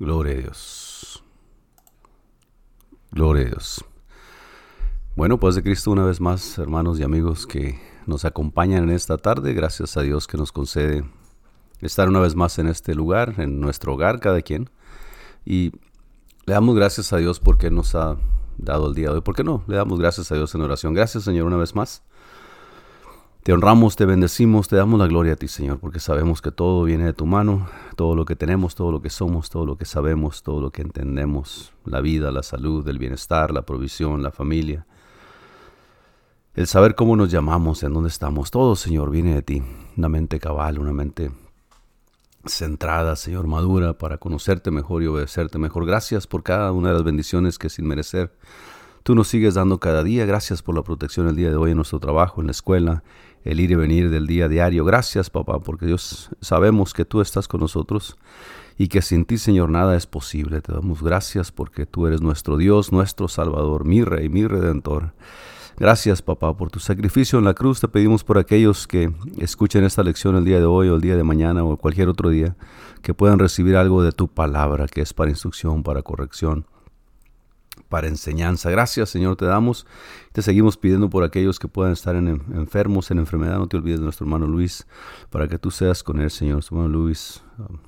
[0.00, 1.22] Gloria a Dios.
[3.12, 3.84] Gloria a Dios.
[5.14, 9.18] Bueno, pues de Cristo una vez más, hermanos y amigos que nos acompañan en esta
[9.18, 9.52] tarde.
[9.52, 11.04] Gracias a Dios que nos concede
[11.82, 14.70] estar una vez más en este lugar, en nuestro hogar, cada quien.
[15.44, 15.72] Y
[16.46, 18.16] le damos gracias a Dios porque nos ha
[18.56, 19.20] dado el día de hoy.
[19.20, 19.64] ¿Por qué no?
[19.66, 20.94] Le damos gracias a Dios en oración.
[20.94, 22.02] Gracias, Señor, una vez más.
[23.42, 26.84] Te honramos, te bendecimos, te damos la gloria a ti, Señor, porque sabemos que todo
[26.84, 27.66] viene de tu mano,
[27.96, 30.82] todo lo que tenemos, todo lo que somos, todo lo que sabemos, todo lo que
[30.82, 34.86] entendemos, la vida, la salud, el bienestar, la provisión, la familia,
[36.54, 39.62] el saber cómo nos llamamos, en dónde estamos, todo, Señor, viene de ti,
[39.96, 41.30] una mente cabal, una mente
[42.44, 45.86] centrada, Señor, madura, para conocerte mejor y obedecerte mejor.
[45.86, 48.32] Gracias por cada una de las bendiciones que sin merecer
[49.02, 50.26] tú nos sigues dando cada día.
[50.26, 53.02] Gracias por la protección el día de hoy en nuestro trabajo, en la escuela,
[53.44, 54.84] el ir y venir del día diario.
[54.84, 58.16] Gracias, papá, porque Dios sabemos que tú estás con nosotros
[58.76, 60.60] y que sin ti, Señor, nada es posible.
[60.60, 65.12] Te damos gracias porque tú eres nuestro Dios, nuestro Salvador, mi Rey, mi Redentor.
[65.78, 67.80] Gracias, papá, por tu sacrificio en la cruz.
[67.80, 71.16] Te pedimos por aquellos que escuchen esta lección el día de hoy o el día
[71.16, 72.56] de mañana o cualquier otro día,
[73.02, 76.66] que puedan recibir algo de tu palabra, que es para instrucción, para corrección
[77.88, 78.70] para enseñanza.
[78.70, 79.86] Gracias, Señor, te damos.
[80.32, 83.58] Te seguimos pidiendo por aquellos que puedan estar en, enfermos, en enfermedad.
[83.58, 84.86] No te olvides de nuestro hermano Luis,
[85.30, 86.54] para que tú seas con él, Señor.
[86.54, 87.78] Nuestro hermano Luis, um,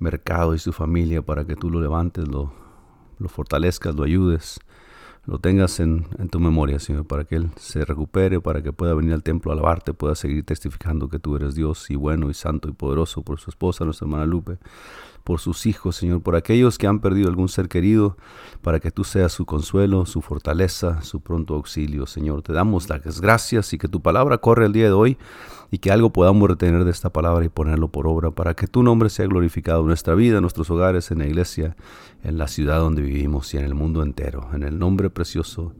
[0.00, 2.52] Mercado y su familia, para que tú lo levantes, lo,
[3.28, 4.60] fortalezcas, lo ayudes
[5.26, 8.94] lo tengas en, en, tu memoria, Señor, para que Él se recupere, para que pueda
[8.94, 12.34] venir al templo a alabarte, pueda seguir testificando que tú eres Dios y bueno y
[12.34, 14.56] santo y poderoso por su esposa, nuestra hermana Lupe,
[15.28, 18.16] por sus hijos, Señor, por aquellos que han perdido algún ser querido,
[18.62, 22.40] para que tú seas su consuelo, su fortaleza, su pronto auxilio, Señor.
[22.40, 25.18] Te damos las gracias y que tu palabra corre el día de hoy
[25.70, 28.82] y que algo podamos retener de esta palabra y ponerlo por obra, para que tu
[28.82, 31.76] nombre sea glorificado en nuestra vida, en nuestros hogares, en la iglesia,
[32.24, 34.48] en la ciudad donde vivimos y en el mundo entero.
[34.54, 35.74] En el nombre precioso,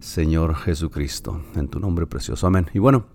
[0.00, 2.46] Señor Jesucristo, en tu nombre precioso.
[2.46, 2.66] Amén.
[2.74, 3.06] Y bueno,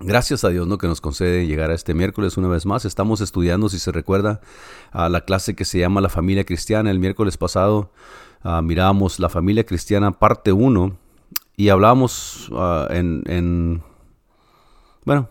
[0.00, 0.78] Gracias a Dios ¿no?
[0.78, 2.84] que nos concede llegar a este miércoles una vez más.
[2.84, 4.40] Estamos estudiando, si se recuerda,
[4.90, 6.90] a la clase que se llama La familia cristiana.
[6.90, 7.92] El miércoles pasado
[8.44, 10.96] uh, mirábamos La familia cristiana parte 1
[11.56, 13.82] y hablábamos uh, en, en,
[15.04, 15.28] Bueno,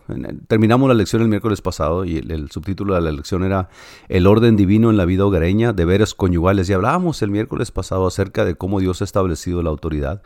[0.48, 3.68] terminamos la lección el miércoles pasado y el, el, subtítulo de la lección era
[4.08, 6.70] El orden divino en la vida hogareña, deberes conyugales.
[6.70, 10.22] Y hablábamos el miércoles pasado acerca de cómo Dios ha establecido la autoridad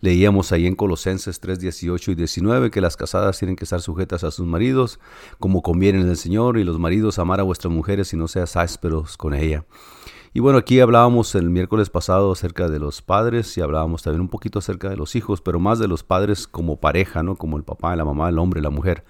[0.00, 4.24] Leíamos ahí en Colosenses 3, 18 y 19 que las casadas tienen que estar sujetas
[4.24, 4.98] a sus maridos,
[5.38, 8.56] como conviene en el Señor, y los maridos amar a vuestras mujeres y no seas
[8.56, 9.64] ásperos con ella.
[10.32, 14.28] Y bueno, aquí hablábamos el miércoles pasado acerca de los padres y hablábamos también un
[14.28, 17.34] poquito acerca de los hijos, pero más de los padres como pareja, ¿no?
[17.34, 19.04] Como el papá, la mamá, el hombre, la mujer.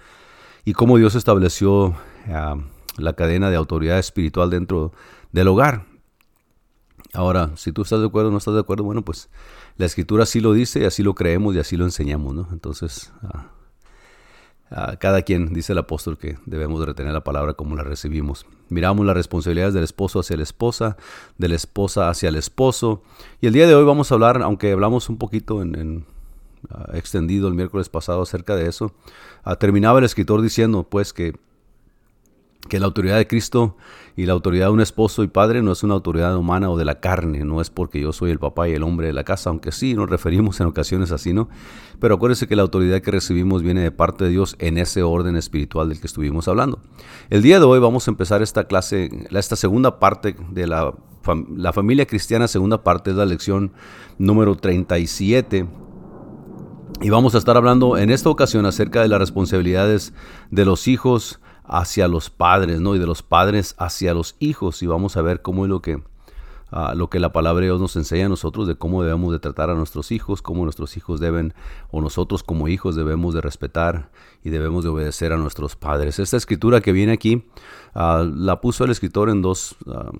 [0.65, 1.89] Y cómo Dios estableció
[2.27, 2.61] uh,
[2.97, 4.93] la cadena de autoridad espiritual dentro
[5.31, 5.85] del hogar.
[7.13, 9.29] Ahora, si tú estás de acuerdo o no estás de acuerdo, bueno, pues
[9.77, 12.47] la escritura así lo dice y así lo creemos y así lo enseñamos, ¿no?
[12.51, 13.11] Entonces,
[14.99, 18.45] cada quien dice el apóstol que debemos de retener la palabra como la recibimos.
[18.69, 20.97] Miramos las responsabilidades del esposo hacia la esposa,
[21.37, 23.03] de la esposa hacia el esposo.
[23.41, 26.05] Y el día de hoy vamos a hablar, aunque hablamos un poquito en,
[26.93, 28.93] extendido el miércoles pasado acerca de eso,
[29.59, 31.35] terminaba el escritor diciendo pues que
[32.69, 33.75] que la autoridad de Cristo
[34.15, 36.85] y la autoridad de un esposo y padre no es una autoridad humana o de
[36.85, 39.49] la carne, no es porque yo soy el papá y el hombre de la casa,
[39.49, 41.49] aunque sí nos referimos en ocasiones así, ¿no?
[41.99, 45.35] Pero acuérdense que la autoridad que recibimos viene de parte de Dios en ese orden
[45.35, 46.79] espiritual del que estuvimos hablando.
[47.29, 50.93] El día de hoy vamos a empezar esta clase, esta segunda parte de la,
[51.55, 53.73] la familia cristiana, segunda parte es la lección
[54.17, 55.67] número 37.
[57.01, 60.13] Y vamos a estar hablando en esta ocasión acerca de las responsabilidades
[60.51, 62.95] de los hijos, hacia los padres, ¿no?
[62.95, 64.81] Y de los padres hacia los hijos.
[64.83, 67.79] Y vamos a ver cómo es lo que, uh, lo que la palabra de Dios
[67.79, 71.19] nos enseña a nosotros de cómo debemos de tratar a nuestros hijos, cómo nuestros hijos
[71.19, 71.53] deben,
[71.91, 74.11] o nosotros como hijos debemos de respetar
[74.43, 76.19] y debemos de obedecer a nuestros padres.
[76.19, 77.45] Esta escritura que viene aquí
[77.95, 80.17] uh, la puso el escritor en dos, uh,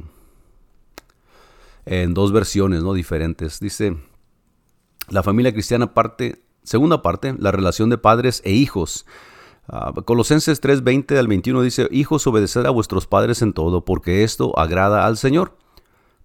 [1.86, 2.94] en dos versiones, ¿no?
[2.94, 3.60] Diferentes.
[3.60, 3.98] Dice,
[5.10, 9.06] la familia cristiana parte, segunda parte, la relación de padres e hijos.
[9.72, 14.58] Uh, Colosenses 3:20 al 21 dice, Hijos, obedeced a vuestros padres en todo, porque esto
[14.60, 15.58] agrada al Señor.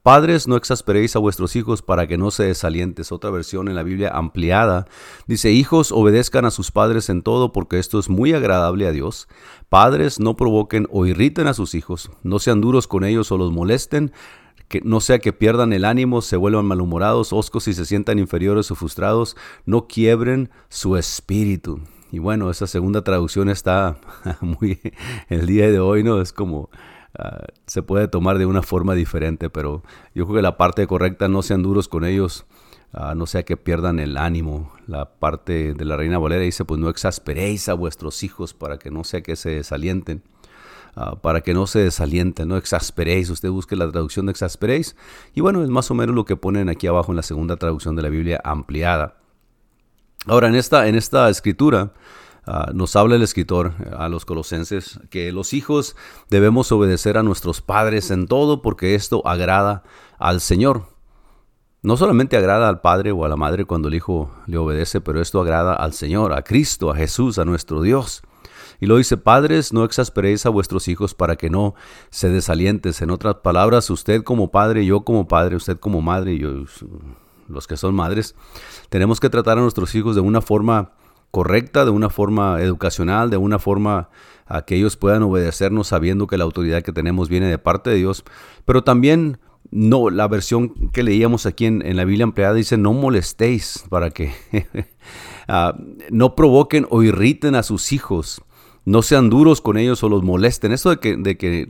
[0.03, 3.13] Padres, no exasperéis a vuestros hijos para que no se desalientes.
[3.13, 4.87] Otra versión en la Biblia ampliada
[5.29, 9.29] dice, Hijos, obedezcan a sus padres en todo, porque esto es muy agradable a Dios.
[9.69, 13.53] Padres, no provoquen o irriten a sus hijos, no sean duros con ellos o los
[13.53, 14.13] molesten,
[14.69, 18.73] que no sea que pierdan el ánimo, se vuelvan malhumorados, oscos y se sientan inferiores
[18.73, 21.81] o frustrados, no quiebren su espíritu.
[22.13, 23.99] Y bueno, esa segunda traducción está
[24.41, 24.81] muy,
[25.29, 26.21] el día de hoy, ¿no?
[26.21, 26.71] Es como
[27.19, 29.83] ah, se puede tomar de una forma diferente, pero
[30.15, 32.47] yo creo que la parte correcta no sean duros con ellos,
[32.93, 34.73] ah, no sea que pierdan el ánimo.
[34.87, 38.91] La parte de la Reina Valera dice, pues no exasperéis a vuestros hijos para que
[38.91, 40.23] no sea que se desalienten.
[40.99, 43.29] Ah, para que no se desalienten, no exasperéis.
[43.29, 44.97] Usted busque la traducción de exasperéis.
[45.35, 47.97] Y bueno, es más o menos lo que ponen aquí abajo en la segunda traducción
[47.97, 49.19] de la Biblia ampliada.
[50.27, 51.93] Ahora, en esta, en esta escritura,
[52.49, 55.97] Ah, nos habla el escritor eh, a los colosenses que los hijos
[56.31, 59.83] debemos obedecer a nuestros padres en todo porque esto agrada
[60.19, 60.85] al Señor.
[61.83, 65.21] No solamente agrada al padre o a la madre cuando el hijo le obedece, pero
[65.21, 68.23] esto agrada al Señor, a Cristo, a Jesús, a nuestro Dios.
[68.79, 71.75] Y lo dice, padres, no exasperéis a vuestros hijos para que no
[72.11, 73.03] se desalientes.
[73.03, 76.65] En otras palabras, usted como padre, yo como padre, usted como madre, yo,
[77.49, 78.35] los que son madres,
[78.89, 80.93] tenemos que tratar a nuestros hijos de una forma
[81.31, 84.09] correcta, de una forma educacional, de una forma
[84.47, 87.97] a que ellos puedan obedecernos sabiendo que la autoridad que tenemos viene de parte de
[87.97, 88.25] Dios,
[88.65, 89.39] pero también
[89.71, 94.33] no, la versión que leíamos aquí en, la Biblia empleada dice no molestéis para que
[95.49, 95.77] ah,
[96.11, 98.43] no provoquen o irriten a sus hijos,
[98.85, 100.73] no sean duros con ellos o los molesten.
[100.73, 101.69] Eso de que, de que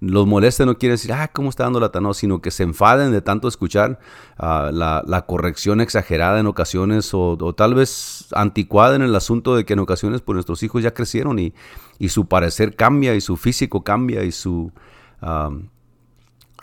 [0.00, 3.12] los moleste no quiere decir, ah, ¿cómo está dando la no, sino que se enfaden
[3.12, 3.98] de tanto escuchar
[4.38, 9.74] ah, la, corrección exagerada en ocasiones o, tal vez anticuada en el asunto de que
[9.74, 11.52] en ocasiones pues nuestros hijos ya crecieron y,
[11.98, 14.72] y su parecer cambia y su físico cambia y su...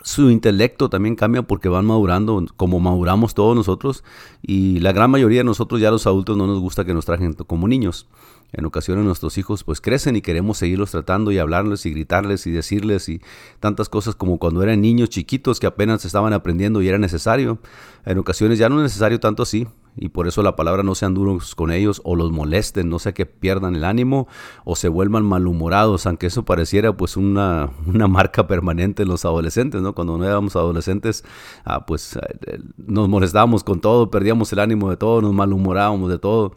[0.02, 4.02] su intelecto también cambia porque van madurando como maduramos todos nosotros
[4.42, 7.34] y la gran mayoría de nosotros ya los adultos no nos gusta que nos trajen
[7.34, 8.08] como niños.
[8.52, 12.50] En ocasiones nuestros hijos pues crecen y queremos seguirlos tratando y hablarles y gritarles y
[12.50, 13.20] decirles y
[13.60, 17.58] tantas cosas como cuando eran niños chiquitos que apenas estaban aprendiendo y era necesario.
[18.06, 19.68] En ocasiones ya no es necesario tanto así
[20.00, 23.12] y por eso la palabra no sean duros con ellos o los molesten, no sea
[23.12, 24.28] que pierdan el ánimo
[24.64, 29.82] o se vuelvan malhumorados, aunque eso pareciera pues una, una marca permanente en los adolescentes,
[29.82, 29.94] ¿no?
[29.94, 31.24] Cuando no éramos adolescentes,
[31.64, 36.18] ah, pues eh, nos molestábamos con todo, perdíamos el ánimo de todo, nos malhumorábamos de
[36.18, 36.54] todo.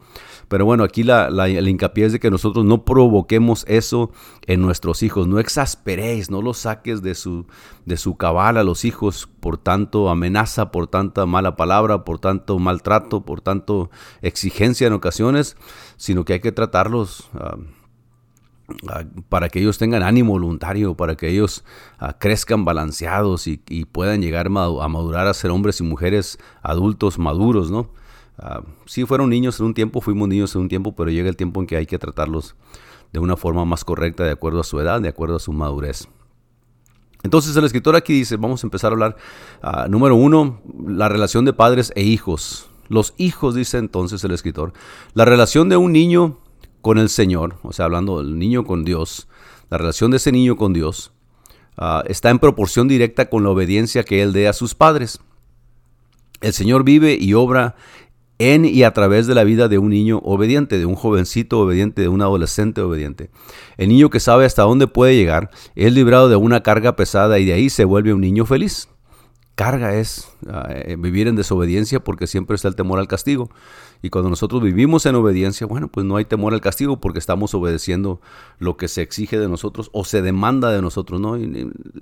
[0.47, 4.11] Pero bueno, aquí la, el hincapié es de que nosotros no provoquemos eso
[4.53, 5.27] en nuestros hijos.
[5.27, 7.45] No exasperéis, no los saques de su,
[7.85, 12.59] de su cabal a los hijos por tanto amenaza, por tanta mala palabra, por tanto
[12.59, 13.89] maltrato, por tanto
[14.21, 15.55] exigencia en ocasiones,
[15.97, 17.29] sino que hay que tratarlos.
[17.33, 17.57] Ah,
[18.89, 21.63] ah, para que ellos tengan ánimo voluntario, para que ellos
[21.97, 23.57] ah, crezcan balanceados y,
[23.91, 27.89] puedan llegar a madurar a ser hombres y mujeres adultos maduros, ¿no?
[28.85, 31.61] Sí fueron niños en un tiempo, fuimos niños en un tiempo, pero llega el tiempo
[31.61, 32.55] en que hay que tratarlos
[33.13, 36.07] de una forma más correcta, de acuerdo a su edad, de acuerdo a su madurez.
[37.23, 39.15] Entonces el escritor aquí dice, vamos a empezar a hablar,
[39.61, 42.69] ah, número uno, la relación de padres e hijos.
[42.87, 44.73] Los hijos, dice entonces el escritor,
[45.13, 46.39] la relación de un niño
[46.81, 49.27] con el Señor, o sea, hablando del niño con Dios,
[49.69, 51.11] la relación de ese niño con Dios,
[51.77, 55.19] ah, está en proporción directa con la obediencia que él dé a sus padres.
[56.41, 57.75] El Señor vive y obra
[58.41, 62.01] en y a través de la vida de un niño obediente, de un jovencito obediente,
[62.01, 63.29] de un adolescente obediente.
[63.77, 67.45] El niño que sabe hasta dónde puede llegar es librado de una carga pesada y
[67.45, 68.90] de ahí se vuelve un niño feliz
[69.55, 73.49] carga es ah, eh, vivir en desobediencia porque siempre está el temor al castigo.
[74.01, 77.53] Y cuando nosotros vivimos en obediencia, bueno, pues no hay temor al castigo porque estamos
[77.53, 78.19] obedeciendo
[78.57, 81.37] lo que se exige de nosotros o se demanda de nosotros, ¿no?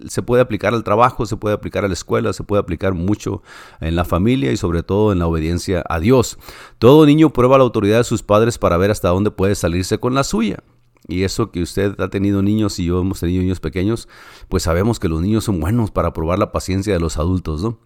[0.08, 3.44] se puede aplicar al trabajo, se puede aplicar a la escuela, se puede aplicar mucho
[3.82, 6.38] en la familia y sobre todo en la obediencia a Dios.
[6.78, 10.14] Todo niño prueba la autoridad de sus padres para ver hasta dónde puede salirse con
[10.14, 10.64] la suya.
[11.08, 14.08] Y eso que usted ha tenido niños y yo hemos tenido niños pequeños,
[14.48, 17.80] pues sabemos que los niños son buenos para probar la paciencia de los adultos, ¿no?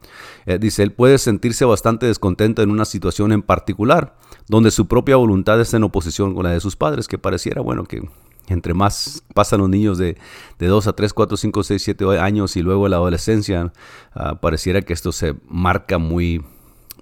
[0.46, 4.18] Eh, dice, él puede sentirse bastante descontento en una situación en particular,
[4.48, 7.86] donde su propia voluntad está en oposición con la de sus padres, que pareciera, bueno,
[7.86, 8.02] que
[8.48, 10.18] entre más pasan los niños de,
[10.60, 13.72] de 2 a 3, 4, 5, 6, 7 años y luego la adolescencia,
[14.14, 16.44] ah, pareciera que esto se marca muy,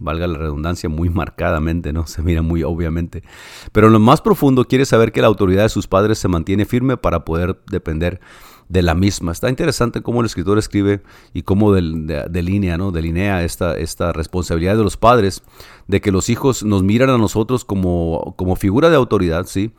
[0.01, 2.07] valga la redundancia, muy marcadamente, ¿no?
[2.07, 3.23] Se mira muy obviamente.
[3.71, 6.65] Pero en lo más profundo quiere saber que la autoridad de sus padres se mantiene
[6.65, 8.19] firme para poder depender
[8.67, 9.31] de la misma.
[9.31, 11.01] Está interesante cómo el escritor escribe
[11.33, 12.91] y cómo delinea, ¿no?
[12.91, 15.43] delinea esta, esta responsabilidad de los padres,
[15.87, 19.71] de que los hijos nos miran a nosotros como, como figura de autoridad, ¿sí?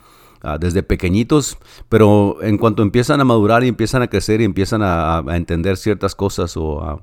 [0.44, 1.56] Ah, desde pequeñitos,
[1.88, 5.76] pero en cuanto empiezan a madurar y empiezan a crecer y empiezan a, a entender
[5.76, 7.00] ciertas cosas o a,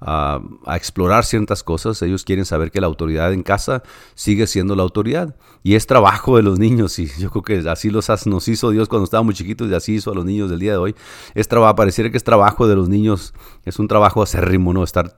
[0.00, 0.40] a,
[0.76, 2.00] explorar ciertas cosas.
[2.02, 3.82] Ellos quieren saber que la autoridad en casa
[4.14, 5.36] sigue siendo la autoridad.
[5.62, 6.98] Y es trabajo de los niños.
[6.98, 10.10] Y yo creo que así los, nos hizo Dios cuando estábamos chiquitos y así hizo
[10.10, 10.94] a los niños del día de hoy.
[11.34, 13.34] Es trabajo, pareciera que es trabajo de los niños.
[13.64, 14.82] Es un trabajo acérrimo, ¿no?
[14.84, 15.14] Estar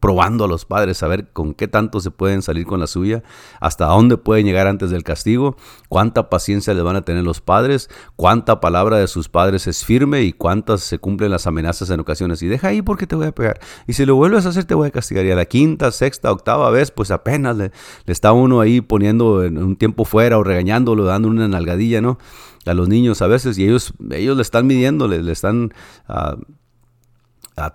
[0.00, 3.22] probando a los padres, a ver con qué tanto se pueden salir con la suya,
[3.60, 5.56] hasta dónde pueden llegar antes del castigo,
[5.88, 10.22] cuánta paciencia le van a tener los padres, cuánta palabra de sus padres es firme
[10.22, 12.42] y cuántas se cumplen las amenazas en ocasiones.
[12.42, 13.60] Y deja ahí porque te voy a pegar.
[13.86, 15.24] Y si lo vuelves a hacer, te voy a castigar.
[15.24, 17.72] Y a la quinta, sexta, octava vez, pues apenas le,
[18.06, 22.18] está uno ahí poniendo en un tiempo fuera o regañándolo, dando una nalgadilla, ¿no?
[22.66, 25.72] A los niños a veces, y ellos, ellos le están midiendo, le, están.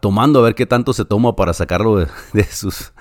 [0.02, 1.98] Tomando a ver qué tanto se toma para sacarlo
[2.34, 2.94] de, sus,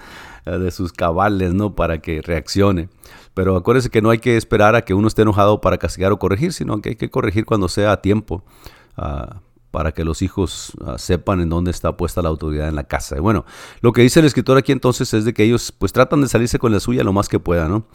[0.44, 1.74] de sus cabales, ¿no?
[1.74, 2.88] Para que reaccione.
[3.34, 6.18] Pero acuérdese que no hay que esperar a que uno esté enojado para castigar o
[6.18, 8.44] corregir, sino que hay que corregir cuando sea a tiempo.
[8.96, 9.40] Ah,
[9.72, 13.16] para que los hijos ah, sepan en dónde está puesta la autoridad en la casa.
[13.16, 13.44] Y bueno,
[13.80, 16.58] lo que dice el escritor aquí entonces es de que ellos pues tratan de salirse
[16.60, 17.86] con la suya lo más que puedan, ¿no?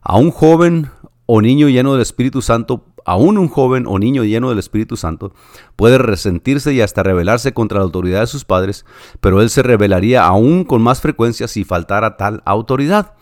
[0.00, 0.90] A un joven
[1.26, 5.32] o niño lleno del Espíritu Santo aún un joven o niño lleno del Espíritu Santo
[5.76, 8.84] puede resentirse y hasta rebelarse contra la autoridad de sus padres,
[9.20, 13.14] pero él se rebelaría aún con más frecuencia si faltara tal autoridad.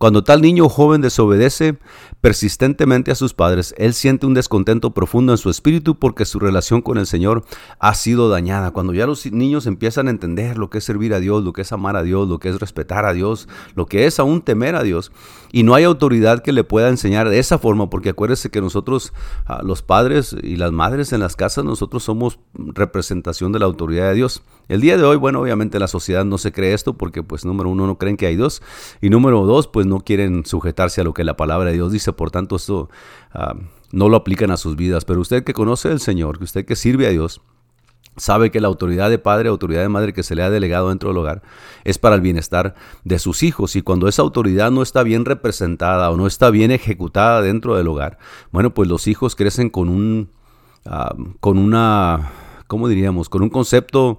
[0.00, 1.76] Cuando tal niño joven desobedece
[2.22, 6.80] persistentemente a sus padres, él siente un descontento profundo en su espíritu porque su relación
[6.80, 7.44] con el Señor
[7.78, 8.70] ha sido dañada.
[8.70, 11.60] Cuando ya los niños empiezan a entender lo que es servir a Dios, lo que
[11.60, 14.74] es amar a Dios, lo que es respetar a Dios, lo que es aún temer
[14.74, 15.12] a Dios,
[15.52, 19.12] y no hay autoridad que le pueda enseñar de esa forma, porque acuérdese que nosotros,
[19.44, 24.08] ah, los padres y las madres en las casas, nosotros somos representación de la autoridad
[24.08, 24.42] de Dios.
[24.68, 27.68] El día de hoy, bueno, obviamente la sociedad no se cree esto porque, pues, número
[27.68, 28.62] uno, no creen que hay Dios,
[29.02, 32.14] y número dos, pues, no quieren sujetarse a lo que la palabra de Dios dice,
[32.14, 32.88] por tanto esto
[33.34, 33.54] ah,
[33.92, 35.04] no lo aplican a sus vidas.
[35.04, 37.42] Pero usted que conoce al Señor, que usted que sirve a Dios,
[38.16, 41.10] sabe que la autoridad de padre, autoridad de madre que se le ha delegado dentro
[41.10, 41.42] del hogar
[41.84, 43.76] es para el bienestar de sus hijos.
[43.76, 47.88] Y cuando esa autoridad no está bien representada o no está bien ejecutada dentro del
[47.88, 48.18] hogar,
[48.52, 50.30] bueno, pues los hijos crecen con un,
[50.86, 52.30] ah, con una,
[52.66, 53.28] ¿cómo diríamos?
[53.28, 54.18] Con un concepto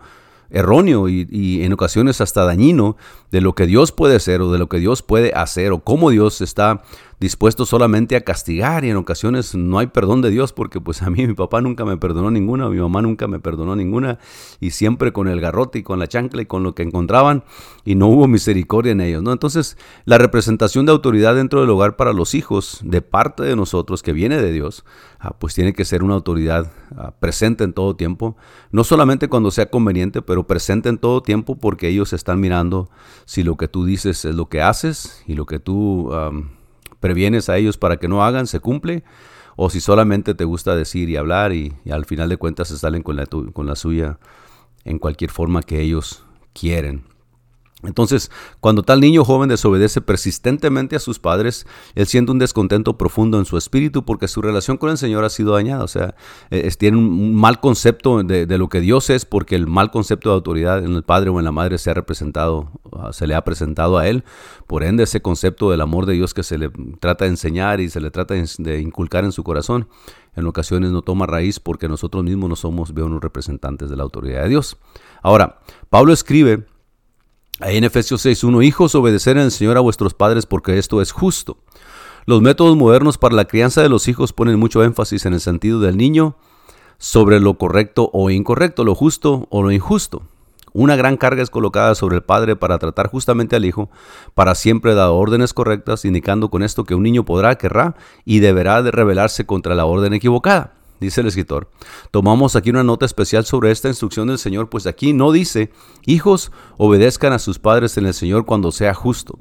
[0.52, 2.98] erróneo y, en ocasiones hasta dañino
[3.32, 6.10] de lo que Dios puede ser o de lo que Dios puede hacer o cómo
[6.10, 6.82] Dios está
[7.22, 11.12] dispuesto solamente a castigar y en ocasiones no hay perdón de Dios porque pues a
[11.12, 14.18] mí mi papá nunca me perdonó ninguna, mi mamá nunca me perdonó ninguna
[14.60, 17.44] y siempre con el garrote y con la chancla y con lo que encontraban
[17.86, 19.32] y no hubo misericordia en ellos, ¿no?
[19.32, 24.02] Entonces, la representación de autoridad dentro del hogar para los hijos de parte de nosotros
[24.02, 24.84] que viene de Dios,
[25.20, 28.36] ah, pues tiene que ser una autoridad ah, presente en todo tiempo,
[28.72, 32.90] no solamente cuando sea conveniente, pero presente en todo tiempo porque ellos están mirando
[33.26, 36.12] si lo que tú dices es lo que haces y lo que tú
[37.00, 39.04] previenes a ellos para que no hagan, se cumple,
[39.58, 43.04] o si solamente te gusta decir y hablar y, al final de cuentas se salen
[43.04, 44.20] con la, con la suya
[44.86, 47.04] en cualquier forma que ellos quieren.
[47.84, 53.40] Entonces, cuando tal niño joven desobedece persistentemente a sus padres, él siente un descontento profundo
[53.40, 55.84] en su espíritu porque su relación con el Señor ha sido dañada.
[55.84, 56.16] O sea,
[56.50, 60.36] e, tiene un mal concepto de, lo que Dios es porque el mal concepto de
[60.36, 63.44] autoridad en el padre o en la madre se ha representado, ah, se le ha
[63.44, 64.24] presentado a él.
[64.68, 66.70] Por ende, ese concepto del amor de Dios que se le
[67.00, 69.88] trata de enseñar y se le trata de inculcar en su corazón,
[70.36, 74.44] en ocasiones no toma raíz porque nosotros mismos no somos, veo, representantes de la autoridad
[74.44, 74.78] de Dios.
[75.22, 75.60] Ahora,
[75.90, 76.66] Pablo escribe
[77.64, 81.12] Ahí en Efesios 6.1, hijos, obedecer en el Señor a vuestros padres porque esto es
[81.12, 81.58] justo.
[82.26, 85.80] Los métodos modernos para la crianza de los hijos ponen mucho énfasis en el sentido
[85.80, 86.38] del niño
[86.98, 90.24] sobre lo correcto o incorrecto, lo justo o lo injusto.
[90.74, 93.92] Una gran carga es colocada sobre el padre para tratar justamente al hijo,
[94.34, 98.82] para siempre dar órdenes correctas, indicando con esto que un niño podrá, querrá y deberá
[98.82, 101.70] de rebelarse contra la orden equivocada dice el escritor.
[102.12, 105.72] Tomamos aquí una nota especial sobre esta instrucción del Señor, pues aquí no dice,
[106.06, 109.40] hijos, obedezcan a sus padres en el Señor cuando sea justo.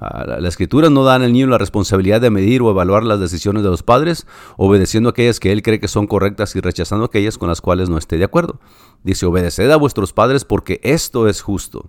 [0.00, 3.62] Ah, la escritura no da al niño la responsabilidad de medir o evaluar las decisiones
[3.62, 4.26] de los padres,
[4.56, 7.98] obedeciendo aquellas que él cree que son correctas y rechazando aquellas con las cuales no
[7.98, 8.58] esté de acuerdo.
[9.04, 11.88] Dice, obedeced a vuestros padres porque esto es justo.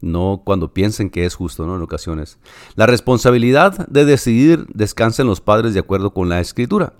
[0.00, 1.76] No cuando piensen que es justo, ¿no?
[1.76, 2.38] En ocasiones.
[2.74, 6.94] La responsabilidad de decidir descansa en los padres de acuerdo con la escritura.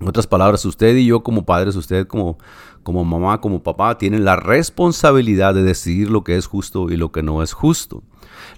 [0.00, 2.38] En otras palabras, usted y yo como padres, usted como,
[2.82, 7.12] como mamá, como papá, tienen la responsabilidad de decidir lo que es justo y lo
[7.12, 8.02] que no es justo.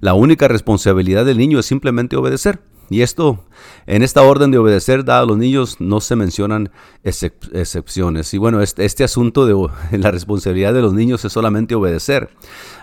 [0.01, 2.63] La única responsabilidad del niño es simplemente obedecer.
[2.91, 3.45] Y esto,
[3.87, 6.71] en esta orden de obedecer, dado a los niños, no se mencionan
[7.03, 8.33] excepciones.
[8.35, 12.31] Y bueno, este, este asunto de la responsabilidad de los niños es solamente obedecer.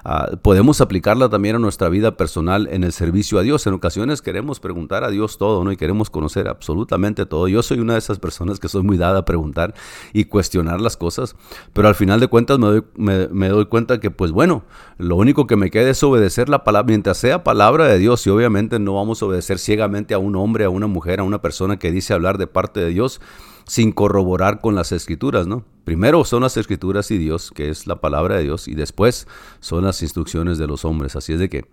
[0.03, 3.65] Ah, podemos aplicarla también a nuestra vida personal en el servicio a Dios.
[3.67, 5.71] En ocasiones queremos preguntar a Dios todo, ¿no?
[5.71, 7.47] Y queremos conocer absolutamente todo.
[7.47, 9.73] Yo soy una de esas personas que soy muy dada a preguntar
[10.13, 11.35] y cuestionar las cosas,
[11.73, 14.63] pero al final de cuentas me doy, me doy cuenta que, pues bueno,
[14.97, 18.29] lo único que me queda es obedecer la palabra, mientras sea palabra de Dios, y
[18.29, 21.77] obviamente no vamos a obedecer ciegamente a un hombre, a una mujer, a una persona
[21.77, 23.21] que dice hablar de parte de Dios
[23.65, 25.63] sin corroborar con las escrituras, ¿no?
[25.83, 29.27] Primero son las escrituras y Dios, que es la palabra de Dios, y después
[29.59, 31.15] son las instrucciones de los hombres.
[31.15, 31.65] Así es de que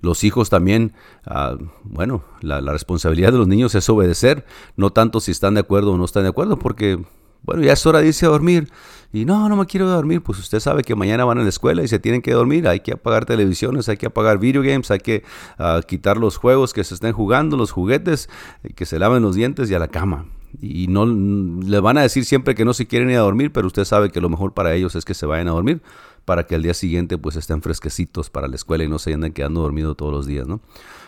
[0.00, 0.92] los hijos también,
[1.26, 5.60] ah, bueno, la, la, responsabilidad de los niños es obedecer, no tanto si están de
[5.60, 7.04] acuerdo o no están de acuerdo, porque,
[7.42, 8.70] bueno, ya es hora de irse a dormir.
[9.12, 11.82] Y no, no me quiero dormir, pues usted sabe que mañana van a la escuela
[11.82, 15.00] y se tienen que dormir, hay que apagar televisiones, hay que apagar video games, hay
[15.00, 15.24] que
[15.58, 18.28] uh, quitar los juegos que se estén jugando, los juguetes,
[18.76, 20.26] que se laven los dientes y a la cama.
[20.60, 23.66] Y no le van a decir siempre que no se quieren ir a dormir, pero
[23.66, 25.82] usted sabe que lo mejor para ellos es que se vayan a dormir
[26.24, 29.32] para que al día siguiente pues estén fresquecitos para la escuela y no se anden
[29.32, 30.60] quedando dormidos todos los días, ¿no?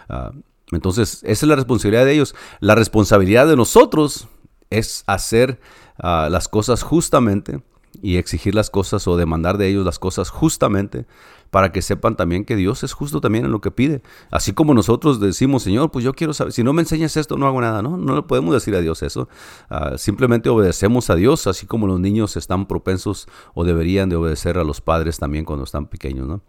[0.08, 0.32] Uh,
[0.72, 2.34] entonces, esa es la responsabilidad de ellos.
[2.60, 4.28] La responsabilidad de nosotros
[4.70, 5.60] es hacer
[6.02, 7.62] las cosas justamente
[8.00, 11.06] y exigir las cosas o demandar de ellos las cosas justamente
[11.50, 14.00] para que sepan también que Dios es justo también en lo que pide.
[14.30, 17.46] Así como nosotros decimos, Señor, pues yo quiero saber, si no me enseñas esto, no
[17.46, 17.98] hago nada, ¿no?
[17.98, 19.28] No le podemos decir a Dios eso.
[19.70, 24.56] Uh, simplemente obedecemos a Dios, así como los niños están propensos o deberían de obedecer
[24.56, 26.40] a los padres también cuando están pequeños, ¿no?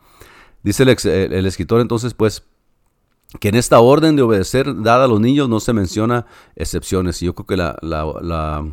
[0.64, 2.44] Dice el, escritor entonces, pues,
[3.42, 7.22] que en esta orden de obedecer dada a los niños no se menciona excepciones.
[7.22, 8.64] Y yo creo que la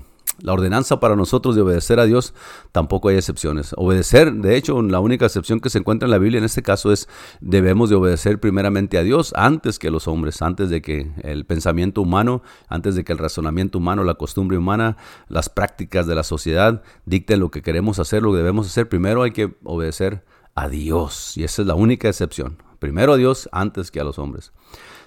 [0.43, 2.35] la ordenanza para nosotros de obedecer a Dios,
[2.73, 3.73] tampoco hay excepciones.
[3.77, 6.93] Obedecer, de hecho, la única excepción que se encuentra en la Biblia en este caso
[6.93, 7.09] es
[7.41, 11.45] debemos de obedecer primeramente a Dios antes que a los hombres, antes de que el
[11.45, 14.97] pensamiento humano, antes de que el razonamiento humano, la costumbre humana,
[15.29, 18.89] las prácticas de la sociedad dicten lo que queremos hacer, lo que debemos hacer.
[18.89, 22.63] Primero hay que obedecer a Dios y esa es la única excepción.
[22.79, 24.53] Primero a Dios antes que a los hombres.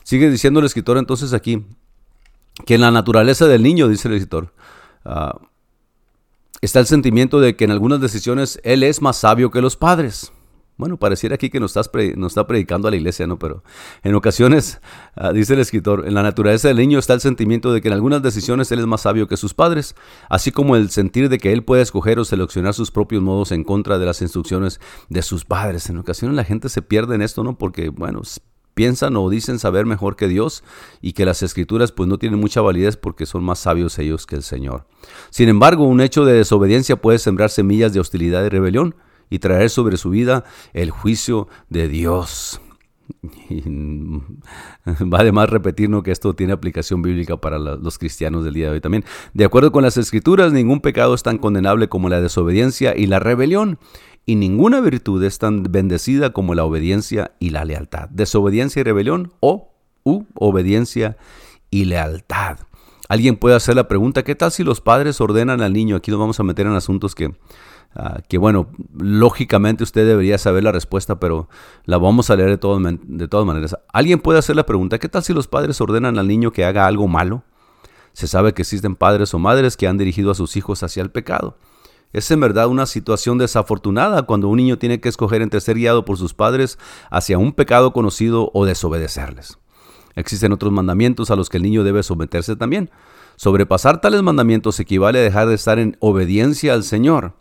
[0.04, 1.66] Sigue diciendo el escritor entonces aquí
[2.66, 4.54] que en la naturaleza del niño, dice el escritor,
[5.06, 5.38] Uh,
[6.62, 10.32] está el sentimiento de que en algunas decisiones él es más sabio que los padres.
[10.76, 13.38] Bueno, pareciera aquí que nos, estás está predicando a la iglesia, ¿no?
[13.38, 13.64] Pero
[14.02, 14.82] en ocasiones,
[15.16, 17.94] uh, dice el escritor, en la naturaleza del niño está el sentimiento de que en
[17.94, 19.96] algunas decisiones él es más sabio que sus padres,
[20.30, 23.64] así como el sentir de que él puede escoger o seleccionar sus propios modos en
[23.64, 24.80] contra de las instrucciones
[25.10, 25.90] de sus padres.
[25.90, 27.56] En ocasiones la gente se pierde en esto, ¿no?
[27.56, 28.24] Porque, bueno,
[28.74, 30.64] piensan o dicen saber mejor que Dios
[31.02, 34.36] y que las escrituras pues no tienen mucha validez porque son más sabios ellos que
[34.36, 34.88] el Señor.
[35.30, 38.96] Sin embargo, un hecho de desobediencia puede sembrar semillas de hostilidad y rebelión
[39.30, 42.62] y traer sobre su vida el juicio de Dios.
[44.86, 48.82] va además repetir que esto tiene aplicación bíblica para los cristianos del día de hoy
[48.82, 49.04] también.
[49.34, 53.20] De acuerdo con las escrituras, ningún pecado es tan condenable como la desobediencia y la
[53.20, 53.80] rebelión
[54.26, 58.10] y ninguna virtud es tan bendecida como la obediencia y la lealtad.
[58.10, 61.18] Desobediencia y rebelión o u, obediencia
[61.70, 62.60] y lealtad.
[63.10, 65.96] Alguien puede hacer la pregunta, ¿qué tal si los padres ordenan al niño?
[65.96, 70.64] Aquí nos vamos a meter en asuntos que, uh, que bueno, lógicamente usted debería saber
[70.64, 71.50] la respuesta, pero
[71.86, 73.78] la vamos a leer de, de todas maneras.
[73.92, 76.88] Alguien puede hacer la pregunta, ¿qué tal si los padres ordenan al niño que haga
[76.88, 77.44] algo malo?
[78.14, 81.12] Se sabe que existen padres o madres que han dirigido a sus hijos hacia el
[81.12, 81.58] pecado.
[82.14, 86.06] Es en verdad una situación desafortunada cuando un niño tiene que escoger entre ser guiado
[86.06, 86.78] por sus padres
[87.10, 89.58] hacia un pecado conocido o desobedecerles.
[90.16, 92.92] Existen otros mandamientos a los que el niño debe someterse también.
[93.36, 97.34] Sobrepasar tales mandamientos equivale a dejar de estar en obediencia al Señor.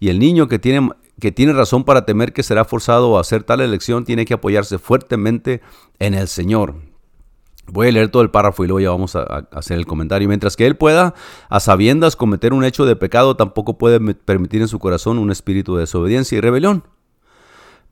[0.00, 3.44] Y el niño que tiene, que tiene razón para temer que será forzado a hacer
[3.44, 5.60] tal elección tiene que apoyarse fuertemente
[6.00, 6.74] en el Señor.
[7.68, 10.28] Voy a leer todo el párrafo y luego ya vamos a, hacer el comentario.
[10.28, 11.14] Mientras que él pueda,
[11.48, 15.74] a sabiendas, cometer un hecho de pecado, tampoco puede permitir en su corazón un espíritu
[15.74, 16.84] de desobediencia y rebelión.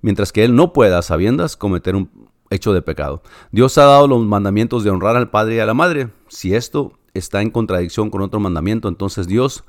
[0.01, 3.23] Mientras que él no pueda, a sabiendas, cometer un hecho de pecado.
[3.51, 6.11] Dios ha dado los mandamientos de honrar al padre y a la madre.
[6.29, 9.65] Si esto está en contradicción con otro mandamiento, entonces Dios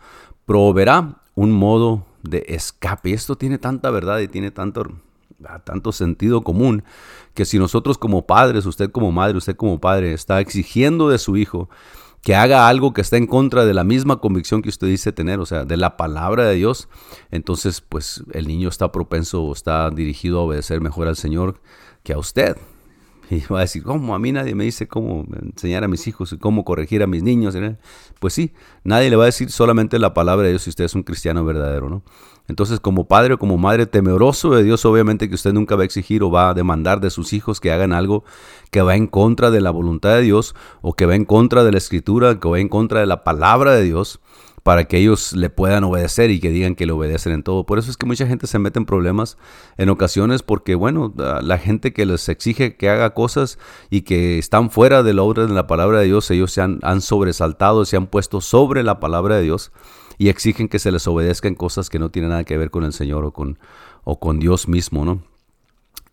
[0.46, 3.14] proveerá un modo de escape.
[3.14, 4.92] Esto tiene tanta verdad y tiene tanto
[5.64, 6.84] tanto sentido común
[7.34, 11.38] que si nosotros como padres, usted como madre, usted como padre, está exigiendo de su
[11.38, 11.70] hijo
[12.26, 15.40] que haga algo que está en contra de la misma convicción que usted dice tener,
[15.40, 16.90] o sea, de la palabra de Dios,
[17.30, 21.62] entonces pues el niño está propenso o está dirigido a obedecer mejor al Señor
[22.02, 22.58] que a usted.
[23.30, 24.14] Y va a decir, ¿cómo?
[24.16, 27.24] A mí nadie me dice cómo enseñar a mis hijos y cómo corregir a mis
[27.24, 27.56] niños.
[28.20, 30.96] Pues sí, nadie le va a decir solamente la palabra de Dios si usted es
[30.96, 32.04] un cristiano verdadero, ¿no?
[32.48, 35.86] Entonces, como padre o como madre temeroso de Dios, obviamente que usted nunca va a
[35.86, 38.24] exigir o va a demandar de sus hijos que hagan algo
[38.72, 41.72] que va en contra de la voluntad de Dios o que va en contra de
[41.72, 44.20] la escritura, que va en contra de la palabra de Dios
[44.66, 47.68] para que ellos le puedan obedecer y que digan que le obedecen en todo.
[47.68, 49.38] Por eso es que mucha gente se mete en problemas
[49.78, 53.60] en ocasiones porque, bueno, la gente que les exige que haga cosas
[53.92, 56.80] y que están fuera de la orden de la palabra de Dios, ellos se han,
[56.82, 59.72] han sobresaltado, se han puesto sobre la palabra de Dios
[60.18, 62.84] y exigen que se les obedezca en cosas que no tienen nada que ver con
[62.84, 63.60] el Señor o con,
[64.04, 65.24] o con Dios mismo, ¿no?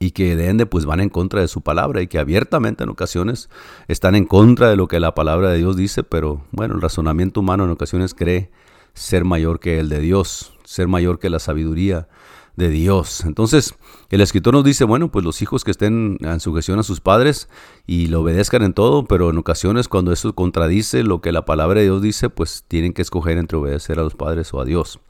[0.03, 2.91] y que de ende pues van en contra de su palabra y que abiertamente en
[2.91, 3.49] ocasiones
[3.87, 7.39] están en contra de lo que la palabra de Dios dice, pero bueno, el razonamiento
[7.39, 8.51] humano en ocasiones cree
[8.95, 12.09] ser mayor que el de Dios, ser mayor que la sabiduría
[12.57, 13.25] de Dios.
[13.25, 13.75] Entonces,
[14.11, 17.49] el escritor nos dice, bueno, pues los hijos que estén en sujeción a sus padres
[17.87, 21.81] y lo obedezcan en todo, pero en ocasiones cuando eso contradice lo que la palabra
[21.81, 25.01] de Dios dice, pues tienen que escoger entre obedecer a los padres o a Dios.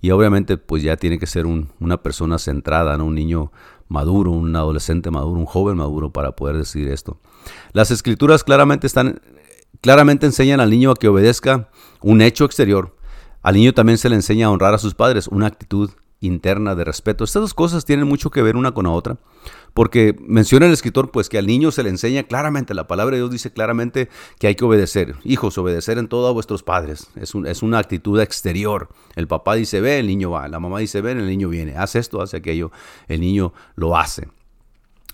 [0.00, 3.06] Y obviamente pues ya tiene que ser una persona centrada, ¿no?
[3.06, 3.52] un niño
[3.88, 7.18] maduro, un adolescente maduro, un joven maduro para poder decir esto.
[7.72, 9.20] Las escrituras claramente están
[9.80, 11.68] claramente enseñan al niño a que obedezca
[12.00, 12.95] un hecho exterior.
[13.46, 16.82] Al niño también se le enseña a honrar a sus padres, una actitud interna de
[16.82, 17.22] respeto.
[17.22, 19.18] Estas dos cosas tienen mucho que ver una con la otra,
[19.72, 23.20] porque menciona el escritor pues que al niño se le enseña claramente, la palabra de
[23.22, 24.08] Dios dice claramente
[24.40, 25.14] que hay que obedecer.
[25.22, 27.06] Hijos, obedecer en todo a vuestros padres.
[27.14, 28.88] Es, una actitud exterior.
[29.14, 30.48] El papá dice ve, el niño va.
[30.48, 31.76] La mamá dice ven, el niño viene.
[31.76, 32.72] Haz esto, hace aquello,
[33.06, 34.28] el niño lo hace.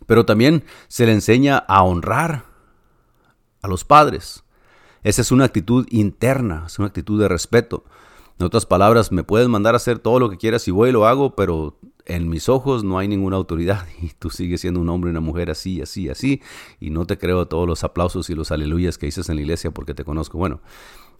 [0.07, 2.47] Pero también se le enseña a honrar
[3.61, 4.43] a los padres.
[5.03, 7.85] Esa es una actitud interna, es una actitud de respeto.
[8.43, 10.93] En otras palabras, me puedes mandar a hacer todo lo que quieras y voy y
[10.93, 14.89] lo hago, pero en mis ojos no hay ninguna autoridad y tú sigues siendo un
[14.89, 16.43] hombre y una mujer así, así, así,
[16.81, 19.71] y no te creo todos los aplausos y los aleluyas que dices en la iglesia
[19.71, 20.39] porque te conozco.
[20.39, 20.61] Bueno,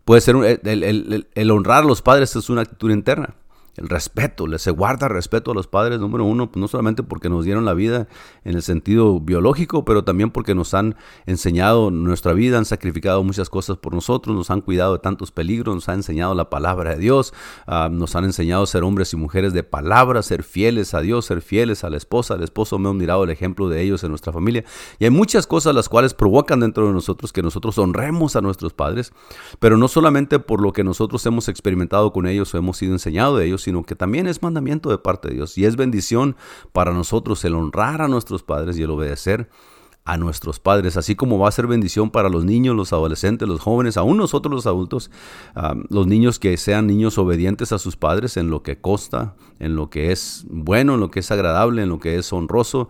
[0.05, 3.37] puede ser el, el honrar a los padres es una actitud interna
[3.77, 7.65] el respeto, se guarda respeto a los padres, número uno, no solamente porque nos dieron
[7.65, 8.07] la vida
[8.45, 13.49] en el sentido biológico, pero también porque nos han enseñado nuestra vida, han sacrificado muchas
[13.49, 16.99] cosas por nosotros, nos han cuidado de tantos peligros, nos han enseñado la palabra de
[16.99, 17.33] Dios,
[17.67, 21.25] ah, nos han enseñado a ser hombres y mujeres de palabra, ser fieles a Dios,
[21.25, 24.11] ser fieles a la esposa, al esposo, me han mirado el ejemplo de ellos en
[24.11, 24.65] nuestra familia,
[24.99, 28.75] y hay muchas cosas las cuales provocan dentro de nosotros que nosotros honremos a nuestros
[28.75, 29.15] padres,
[29.61, 33.39] pero no solamente por lo que nosotros hemos experimentado con ellos o hemos sido enseñado
[33.39, 36.37] de ellos, sino que también es mandamiento de parte de Dios y es bendición
[36.73, 39.49] para nosotros el honrar a nuestros padres y el obedecer
[40.05, 43.61] a nuestros padres, así como va a ser bendición para los niños, los adolescentes, los
[43.61, 45.11] jóvenes, aún nosotros los adultos,
[45.91, 49.91] los niños que sean niños obedientes a sus padres en lo que costa, en lo
[49.91, 52.89] que es bueno, en lo que es agradable, en lo que es honroso.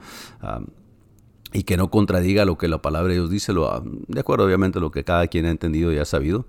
[1.54, 4.78] y que no contradiga lo que la palabra de Dios dice, lo, de acuerdo obviamente
[4.78, 6.46] a lo que cada quien ha entendido y ha sabido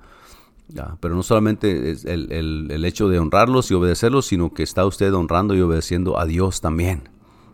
[1.00, 5.56] pero no solamente es el, hecho de honrarlos y obedecerlos, sino que está usted honrando
[5.56, 7.10] y obedeciendo a Dios también.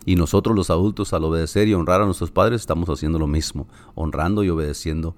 [0.06, 3.68] Y nosotros los adultos al obedecer y honrar a nuestros padres estamos haciendo lo mismo,
[3.94, 5.14] honrando y obedeciendo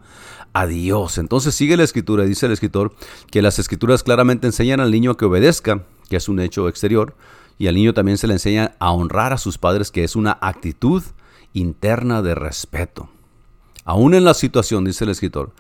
[0.53, 1.19] a Dios.
[1.19, 2.93] Entonces sigue la escritura, dice el escritor,
[3.31, 7.15] que las escrituras claramente enseñan al niño que obedezca, que es un hecho exterior,
[7.59, 10.37] y al niño también se le enseña a honrar a sus padres, que es una
[10.41, 11.03] actitud
[11.53, 13.09] interna de respeto.
[13.85, 15.53] Aún en la situación, dice el escritor,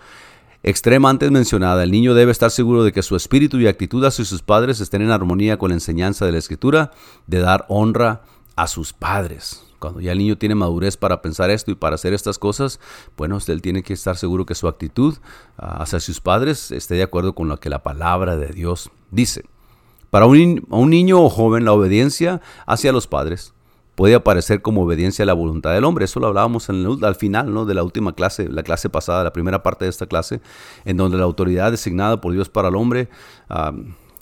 [0.63, 4.25] extrema antes mencionada, el niño debe estar seguro de que su espíritu y actitud hacia
[4.25, 6.91] sus padres estén en armonía con la enseñanza de la escritura
[7.27, 8.23] de dar honra
[8.57, 9.65] a sus padres.
[9.79, 12.79] Cuando ya el niño tiene madurez para pensar esto y para hacer estas cosas,
[13.17, 15.17] bueno, él tiene que estar seguro que su actitud
[15.59, 19.45] ah, hacia sus padres esté de acuerdo con lo que la palabra de Dios dice.
[20.11, 23.55] Para un niño o joven, la obediencia hacia los padres
[23.95, 26.05] puede aparecer como obediencia a la voluntad del hombre.
[26.05, 27.65] Eso lo hablábamos al final ¿no?
[27.65, 30.41] de la última clase, la clase pasada, la primera parte de esta clase,
[30.85, 33.09] en donde la autoridad designada por Dios para el hombre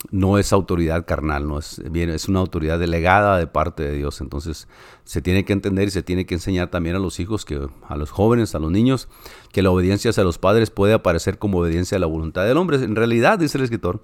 [0.09, 4.19] no es autoridad carnal, no es, es una autoridad delegada de parte de Dios.
[4.21, 4.67] Entonces
[5.03, 7.95] se tiene que entender y se tiene que enseñar también a los hijos, que, a
[7.95, 9.07] los jóvenes, a los niños,
[9.51, 12.77] que la obediencia hacia los padres puede aparecer como obediencia a la voluntad del hombre.
[12.77, 14.01] En realidad, dice el escritor,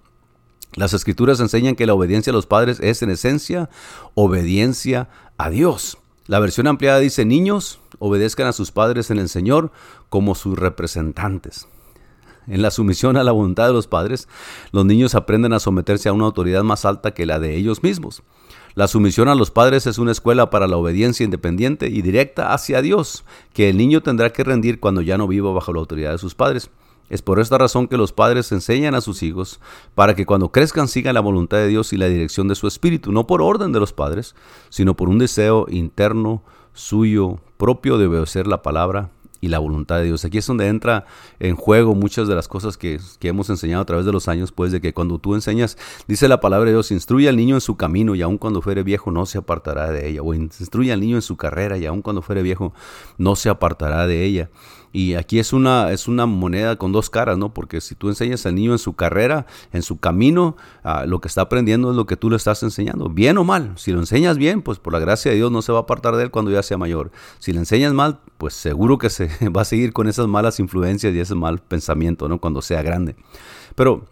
[0.75, 3.69] las escrituras enseñan que la obediencia a los padres es en esencia
[4.13, 5.97] obediencia a Dios.
[6.27, 9.71] La versión ampliada dice, niños, obedezcan a sus padres en el Señor
[10.09, 11.67] como sus representantes.
[12.47, 14.27] En la sumisión a la voluntad de los padres,
[14.71, 18.23] los niños aprenden a someterse a una autoridad más alta que la de ellos mismos.
[18.73, 22.81] La sumisión a los padres es una escuela para la obediencia independiente y directa hacia
[22.81, 26.19] Dios, que el niño tendrá que rendir cuando ya no viva bajo la autoridad de
[26.19, 26.69] sus padres.
[27.09, 29.59] Es por esta razón que los padres enseñan a sus hijos
[29.95, 33.11] para que cuando crezcan sigan la voluntad de Dios y la dirección de su espíritu,
[33.11, 34.35] no por orden de los padres,
[34.69, 36.43] sino por un deseo interno
[36.73, 39.09] suyo propio de obedecer la palabra
[39.41, 40.25] y la voluntad de Dios.
[40.25, 41.05] Aquí es donde entra
[41.39, 44.71] en juego muchas de las cosas que, hemos enseñado a través de los años, pues
[44.71, 47.75] de que cuando tú enseñas, dice la palabra de Dios, instruye al niño en su
[47.77, 51.17] camino y aun cuando fuere viejo no se apartará de ella, o instruye al niño
[51.17, 52.73] en su carrera y aun cuando fuere viejo
[53.17, 54.49] no se apartará de ella.
[54.93, 57.53] Y aquí es una, es una moneda con dos caras, ¿no?
[57.53, 61.27] Porque si tú enseñas al niño en su carrera, en su camino, ah, lo que
[61.27, 63.73] está aprendiendo es lo que tú le estás enseñando, bien o mal.
[63.75, 66.15] Si lo enseñas bien, pues por la gracia de Dios no se va a apartar
[66.15, 67.11] de él cuando ya sea mayor.
[67.39, 71.13] Si le enseñas mal, pues seguro que se va a seguir con esas malas influencias
[71.13, 72.39] y ese mal pensamiento, ¿no?
[72.39, 73.15] Cuando sea grande.
[73.75, 74.05] Pero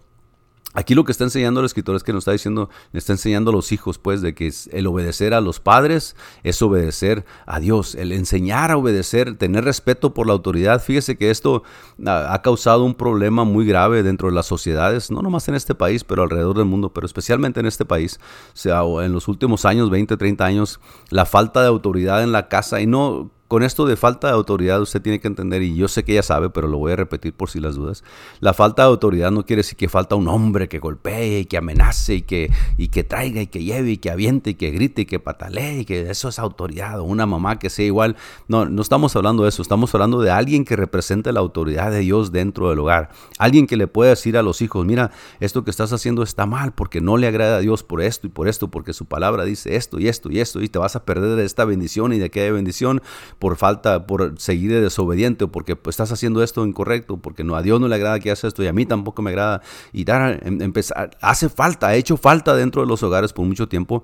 [0.75, 3.51] Aquí lo que está enseñando el escritor es que nos está diciendo, le está enseñando
[3.51, 7.95] a los hijos, pues, de que el obedecer a los padres es obedecer a Dios,
[7.95, 10.83] el enseñar a obedecer, tener respeto por la autoridad.
[10.83, 11.63] Fíjese que esto
[12.05, 15.75] ah, ha causado un problema muy grave dentro de las sociedades, no nomás en este
[15.75, 18.19] país, pero alrededor del mundo, pero especialmente en este país.
[18.53, 22.49] O sea, en los últimos años, 20, 30 años, la falta de autoridad en la
[22.49, 25.87] casa, y no con esto de falta de autoridad usted tiene que entender, y yo
[25.87, 28.03] sé que ella sabe, pero lo voy a repetir por si las dudas,
[28.39, 31.57] la falta de autoridad no quiere decir que falta un hombre que golpee y que
[31.57, 35.03] amenace y que, y que traiga y que lleve y que aviente y que grite
[35.03, 38.15] y que patalee y que eso es autoridad o una mamá que sea igual.
[38.47, 41.99] No, no estamos hablando de eso, estamos hablando de alguien que represente la autoridad de
[41.99, 43.09] Dios dentro del hogar.
[43.37, 46.73] Alguien que le pueda decir a los hijos, mira, esto que estás haciendo está mal
[46.73, 49.75] porque no le agrada a Dios por esto y por esto, porque su palabra dice
[49.75, 52.25] esto y esto y esto y te vas a perder de esta bendición y de
[52.25, 53.01] aquella bendición
[53.39, 57.61] por falta, por seguir desobediente o porque pues, estás haciendo esto incorrecto, porque no, a
[57.61, 59.61] Dios no le agrada que hagas esto y a mí tampoco me agrada.
[59.93, 63.67] Y dar, em, empezar, hace falta, ha hecho falta dentro de los hogares por mucho
[63.67, 64.03] tiempo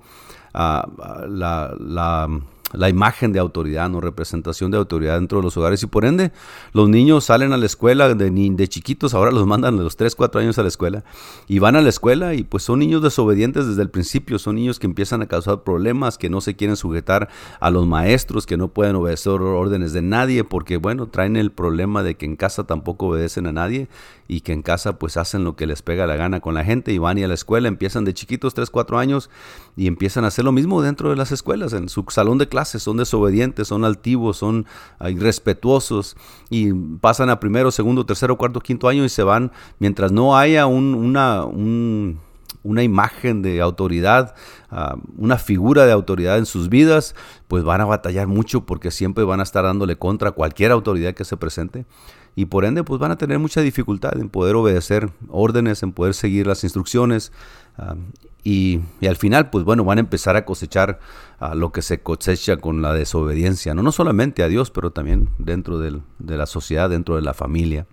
[0.54, 2.28] uh, la, la
[2.72, 5.82] la imagen de autoridad, no representación de autoridad dentro de los hogares.
[5.82, 6.32] Y por ende
[6.72, 10.14] los niños salen a la escuela de, de chiquitos, ahora los mandan a los 3,
[10.14, 11.04] 4 años a la escuela
[11.48, 14.78] y van a la escuela y pues son niños desobedientes desde el principio, son niños
[14.78, 17.28] que empiezan a causar problemas, que no se quieren sujetar
[17.60, 22.02] a los maestros, que no pueden obedecer órdenes de nadie porque bueno, traen el problema
[22.02, 23.88] de que en casa tampoco obedecen a nadie
[24.28, 26.92] y que en casa pues hacen lo que les pega la gana con la gente
[26.92, 29.30] y van y a la escuela, empiezan de chiquitos 3, 4 años
[29.76, 32.61] y empiezan a hacer lo mismo dentro de las escuelas, en su salón de clases,
[32.64, 34.66] son desobedientes, son altivos, son
[34.98, 36.16] ah, irrespetuosos
[36.50, 40.66] y pasan a primero, segundo, tercero, cuarto, quinto año y se van mientras no haya
[40.66, 44.34] una, una imagen de autoridad,
[44.70, 47.14] ah, una figura de autoridad en sus vidas,
[47.48, 51.24] pues van a batallar mucho porque siempre van a estar dándole contra cualquier autoridad que
[51.24, 51.86] se presente
[52.34, 56.14] y por ende pues van a tener mucha dificultad en poder obedecer órdenes, en poder
[56.14, 57.32] seguir las instrucciones
[57.76, 57.96] ah,
[58.44, 60.98] y, al final pues bueno van a empezar a cosechar
[61.38, 63.82] ah, lo que se cosecha con la desobediencia, ¿no?
[63.82, 67.86] no solamente a Dios pero también dentro de la sociedad, dentro de la familia.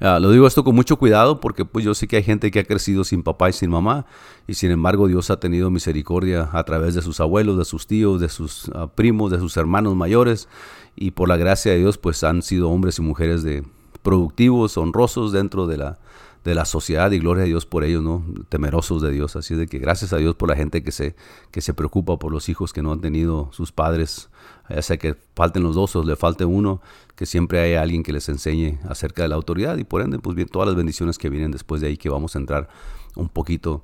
[0.00, 2.60] Ah, lo digo esto con mucho cuidado porque pues yo sé que hay gente que
[2.60, 4.06] ha crecido sin papá y sin mamá
[4.46, 8.20] y sin embargo Dios ha tenido misericordia a través de sus abuelos, de sus tíos,
[8.20, 10.48] de sus primos, de sus hermanos mayores
[10.94, 13.64] y por la gracia de Dios pues han sido hombres y mujeres de
[14.02, 15.98] productivos, honrosos dentro de la,
[16.44, 18.24] de la sociedad y gloria a Dios por ellos, ¿no?
[18.48, 19.36] Temerosos de Dios.
[19.36, 21.14] Así de que gracias a Dios por la gente que se,
[21.50, 24.30] que se preocupa por los hijos que no han tenido sus padres,
[24.68, 26.80] ya sea que falten los dos o le falte uno,
[27.16, 30.36] que siempre hay alguien que les enseñe acerca de la autoridad y por ende, pues
[30.36, 32.68] bien, todas las bendiciones que vienen después de ahí que vamos a entrar
[33.14, 33.82] un poquito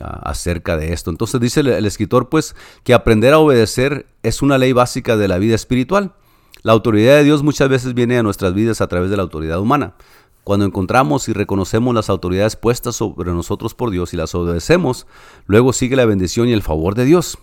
[0.00, 1.10] acerca de esto.
[1.10, 5.38] Entonces dice el escritor pues que aprender a obedecer es una ley básica de la
[5.38, 6.12] vida espiritual.
[6.62, 9.60] La autoridad de Dios muchas veces viene a nuestras vidas a través de la autoridad
[9.60, 9.94] humana.
[10.46, 15.08] Cuando encontramos y reconocemos las autoridades puestas sobre nosotros por Dios y las obedecemos,
[15.48, 17.36] luego sigue la bendición y el favor de Dios.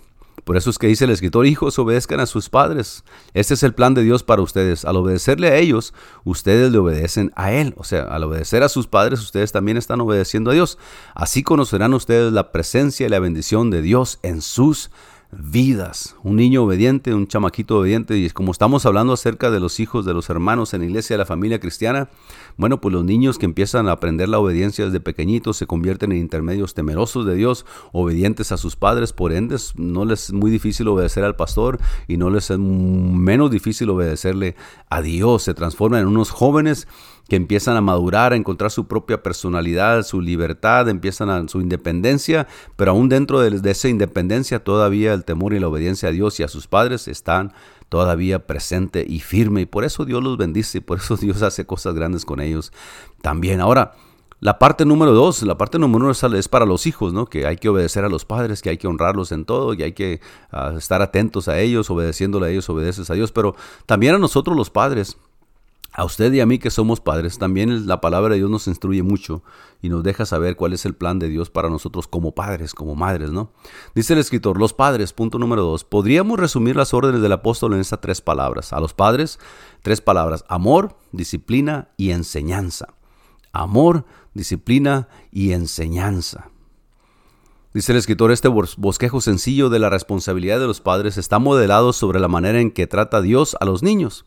[0.46, 3.04] Por eso es que dice el escritor, hijos, obedezcan a sus padres.
[3.34, 4.86] Este es el plan de Dios para ustedes.
[4.86, 7.74] Al obedecerle a ellos, ustedes le obedecen a Él.
[7.76, 10.78] O sea, al obedecer a sus padres, ustedes también están obedeciendo a Dios.
[11.14, 14.92] Así conocerán ustedes la presencia y la bendición de Dios en sus
[15.40, 16.16] vidas.
[16.24, 18.18] Un niño obediente, un chamaquito obediente.
[18.18, 21.20] Y como estamos hablando acerca de los hijos, de los hermanos en la iglesia, de
[21.20, 22.10] la familia cristiana,
[22.58, 26.20] bueno, pues los niños que empiezan a aprender la obediencia desde pequeñitos se convierten en
[26.20, 29.14] intermedios temerosos de Dios, obedientes a sus padres.
[29.14, 33.52] Por ende, no les es muy difícil obedecer al pastor y no les es menos
[33.52, 34.56] difícil obedecerle
[34.90, 35.44] a Dios.
[35.44, 36.88] Se transforman en unos jóvenes
[37.30, 42.48] que empiezan a madurar, a encontrar su propia personalidad, su libertad, empiezan a su independencia,
[42.76, 46.44] pero aún dentro de, esa independencia todavía el temor y la obediencia a Dios y
[46.44, 47.54] a sus padres están
[47.90, 51.66] todavía presente y firme y por eso Dios los bendice y por eso Dios hace
[51.66, 52.74] cosas grandes con ellos
[53.22, 53.62] también.
[53.62, 53.94] Ahora,
[54.44, 57.28] la parte número dos, la parte número uno es para los hijos, ¿no?
[57.28, 59.94] Que hay que obedecer a los padres, que hay que honrarlos en todo, y hay
[59.94, 60.20] que
[60.52, 63.32] ah, estar atentos a ellos, obedeciéndole a ellos, obedeces a Dios.
[63.32, 63.56] Pero
[63.86, 65.18] también a nosotros los padres,
[65.94, 69.04] a usted y a mí que somos padres, también la palabra de Dios nos instruye
[69.04, 69.44] mucho
[69.80, 72.96] y nos deja saber cuál es el plan de Dios para nosotros como padres, como
[72.96, 73.52] madres, ¿no?
[73.94, 75.84] Dice el escritor, los padres, punto número dos.
[75.84, 78.74] Podríamos resumir las órdenes del apóstol en estas tres palabras.
[78.74, 79.40] A los padres,
[79.84, 82.96] tres palabras, amor, disciplina y enseñanza.
[83.52, 86.50] Amor, disciplina y enseñanza.
[87.72, 92.20] Dice el escritor, este bosquejo sencillo de la responsabilidad de los padres está modelado sobre
[92.20, 94.26] la manera en que trata Dios a los niños.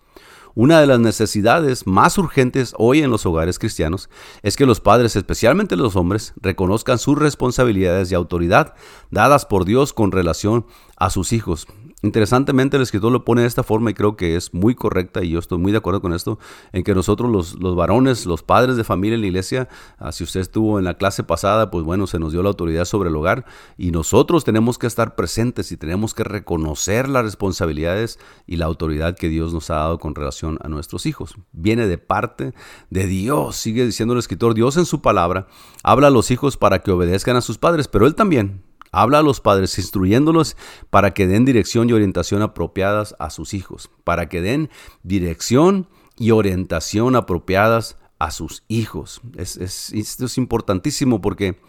[0.59, 4.09] Una de las necesidades más urgentes hoy en los hogares cristianos
[4.43, 8.73] es que los padres, especialmente los hombres, reconozcan sus responsabilidades y autoridad
[9.11, 10.65] dadas por Dios con relación
[10.97, 11.67] a sus hijos.
[12.07, 15.31] Interesantemente el escritor lo pone de esta forma y creo que es muy correcta y
[15.31, 16.39] yo estoy muy de acuerdo con esto,
[16.73, 20.23] en que nosotros los, los varones, los padres de familia en la iglesia, ah, si
[20.23, 23.17] usted estuvo en la clase pasada, pues bueno, se nos dio la autoridad sobre el
[23.17, 23.45] hogar
[23.77, 29.17] y nosotros tenemos que estar presentes y tenemos que reconocer las responsabilidades y la autoridad
[29.17, 31.35] que Dios nos ha dado con relación a nuestros hijos.
[31.51, 32.55] Viene de parte
[32.89, 35.49] de Dios, sigue diciendo el escritor, Dios en su palabra
[35.83, 39.23] habla a los hijos para que obedezcan a sus padres, pero él también Habla a
[39.23, 40.57] los padres instruyéndolos
[40.91, 44.71] para que den dirección y orientación apropiadas a sus hijos, para que den
[45.03, 49.21] dirección y orientación apropiadas a sus hijos.
[49.37, 51.61] Es, esto es importantísimo porque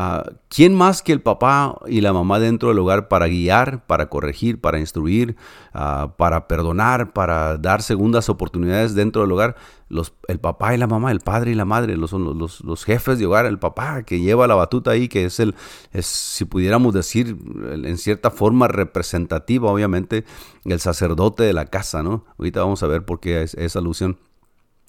[0.00, 4.08] Ah, ¿Quién más que el papá y la mamá dentro del hogar para guiar, para
[4.08, 5.34] corregir, para instruir,
[5.74, 9.56] ah, para perdonar, para dar segundas oportunidades dentro del hogar?
[9.88, 13.18] Los, el papá y la mamá, el padre y la madre, los, los, los jefes
[13.18, 15.56] de hogar, el papá que lleva la batuta ahí, que es el,
[15.92, 17.36] es, si pudiéramos decir,
[17.72, 20.24] en cierta forma representativa, obviamente,
[20.64, 22.24] el sacerdote de la casa, ¿no?
[22.38, 24.16] Ahorita vamos a ver por qué es esa alusión.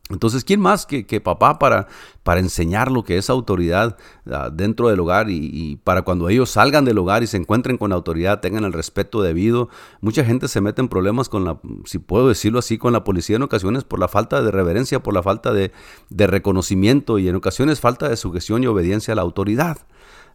[0.10, 1.88] Entonces, ¿quién más que, papá para,
[2.24, 3.96] para, enseñar lo que es autoridad
[4.26, 7.92] ah, dentro del hogar y, para cuando ellos salgan del hogar y se encuentren con
[7.92, 9.70] la autoridad, tengan el respeto debido?
[10.02, 13.36] Mucha gente se mete en problemas con la, si puedo decirlo así, con la policía
[13.36, 15.72] en ocasiones por la falta de reverencia, por la falta de,
[16.10, 19.78] de reconocimiento y en ocasiones falta de sujeción y obediencia a la autoridad.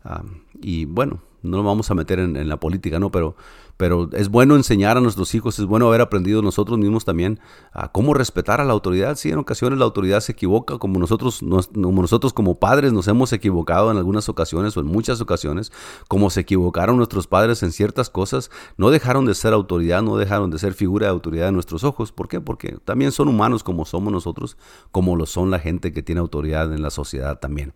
[0.05, 0.23] Ah,
[0.61, 3.11] y bueno, no nos vamos a meter en, la política, ¿no?
[3.11, 3.37] Pero,
[3.77, 7.41] pero es bueno enseñar a nuestros hijos, es bueno haber aprendido nosotros mismos también
[7.73, 9.17] a cómo respetar a la autoridad.
[9.17, 13.33] Sí, en ocasiones la autoridad se equivoca, como nosotros, como nosotros como padres nos hemos
[13.33, 15.73] equivocado en algunas ocasiones o en muchas ocasiones,
[16.09, 20.51] como se equivocaron nuestros padres en ciertas cosas, no dejaron de ser autoridad, no dejaron
[20.51, 22.13] de ser figura de autoridad en nuestros ojos.
[22.13, 22.41] ¿Por qué?
[22.41, 24.57] Porque también son humanos como somos nosotros,
[24.93, 27.75] como lo son la gente que tiene autoridad en la sociedad también.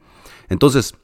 [0.49, 0.95] Entonces,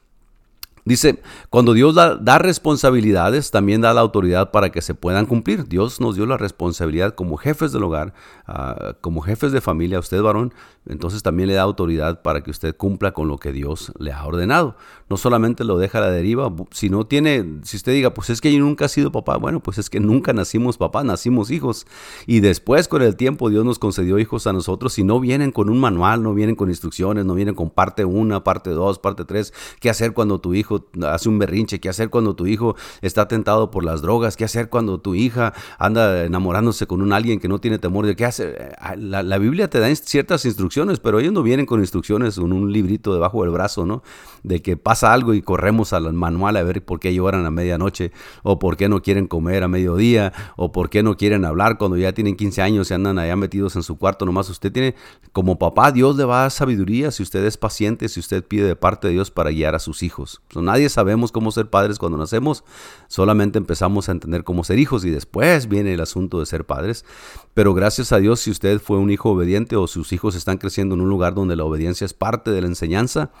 [0.85, 1.19] Dice,
[1.49, 5.67] cuando Dios da, responsabilidades, también da la autoridad para que se puedan cumplir.
[5.67, 8.13] Dios nos dio la responsabilidad como jefes del hogar,
[8.45, 10.53] ah, como jefes de familia, usted varón,
[10.87, 14.25] entonces también le da autoridad para que usted cumpla con lo que Dios le ha
[14.25, 14.75] ordenado.
[15.09, 18.41] No solamente lo deja a la deriva, si no tiene, si usted diga, pues es
[18.41, 21.87] que yo nunca he sido papá, bueno, pues es que nunca nacimos papá, nacimos hijos.
[22.27, 25.69] Y después con el tiempo Dios nos concedió hijos a nosotros y no vienen con
[25.69, 29.53] un manual, no vienen con instrucciones, no vienen con parte 1, parte 2, parte 3,
[29.79, 33.71] qué hacer cuando tu hijo hace un berrinche, qué hacer cuando tu hijo está tentado
[33.71, 37.59] por las drogas, qué hacer cuando tu hija anda enamorándose con un alguien que no
[37.59, 38.75] tiene temor de qué hacer.
[38.97, 42.71] La, la Biblia te da ciertas instrucciones, pero ellos no vienen con instrucciones, con un
[42.71, 44.03] librito debajo del brazo, ¿no?
[44.43, 48.11] De que pasa algo y corremos al manual a ver por qué lloran a medianoche,
[48.43, 51.97] o por qué no quieren comer a mediodía, o por qué no quieren hablar cuando
[51.97, 54.49] ya tienen 15 años y andan allá metidos en su cuarto nomás.
[54.49, 54.95] Usted tiene,
[55.31, 58.67] como papá, Dios le va a dar sabiduría si usted es paciente, si usted pide
[58.67, 60.41] de parte de Dios para guiar a sus hijos.
[60.53, 62.63] nadie sabemos cómo ser padres cuando nacemos,
[63.07, 67.05] solamente empezamos a entender cómo ser hijos y después viene el asunto de ser padres.
[67.53, 70.95] Pero gracias a Dios, si usted fue un hijo obediente o sus hijos están creciendo
[70.95, 73.31] en un lugar donde la obediencia es parte de la enseñanza,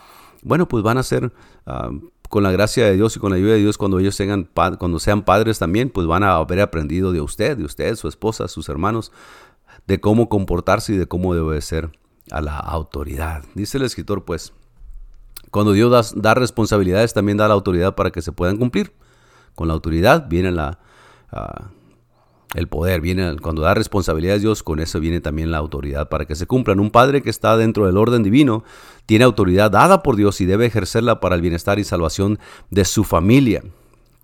[0.43, 1.33] bueno, pues van a ser...
[1.65, 1.89] Ah,
[2.29, 4.99] con la gracia de Dios y con la ayuda de Dios, cuando ellos tengan, cuando
[4.99, 8.69] sean padres también, pues van a haber aprendido de usted, de usted, su esposa, sus
[8.69, 9.11] hermanos,
[9.87, 11.91] de cómo comportarse y de cómo obedecer
[12.31, 13.43] a la autoridad.
[13.53, 14.53] Dice el escritor, pues,
[15.51, 18.93] cuando Dios da, responsabilidades, también da la autoridad para que se puedan cumplir.
[19.53, 20.79] Con la autoridad viene la,
[21.31, 21.69] ah,
[22.55, 26.35] el poder, viene cuando da responsabilidades Dios, con eso viene también la autoridad para que
[26.35, 26.79] se cumplan.
[26.79, 28.63] Un padre que está dentro del orden divino
[29.05, 32.39] tiene autoridad dada por Dios y debe ejercerla para el bienestar y salvación
[32.69, 33.61] de su familia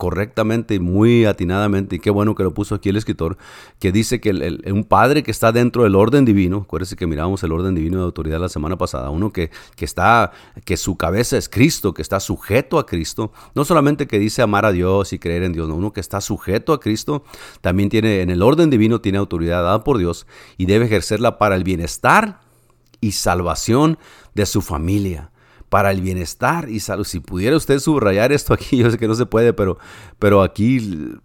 [0.02, 3.38] correctamente y muy atinadamente, y qué bueno que lo puso aquí el escritor,
[3.78, 4.32] que dice que
[4.72, 8.06] un padre que está dentro del orden divino, acuérdense que miramos el orden divino de
[8.06, 10.32] autoridad la semana pasada, uno que, que está,
[10.66, 14.66] que su cabeza es Cristo, que está sujeto a Cristo, no solamente que dice amar
[14.66, 17.24] a Dios y creer en Dios, no, uno que está sujeto a Cristo,
[17.62, 20.26] también tiene, en el orden divino tiene autoridad dada por Dios
[20.58, 22.40] y debe ejercerla para el bienestar
[23.02, 24.00] y salvación
[24.34, 25.31] de su familia
[25.72, 27.06] para el bienestar y salud.
[27.06, 29.78] Si pudiera usted subrayar esto aquí, yo sé que no se puede, pero,
[30.20, 31.16] pero aquí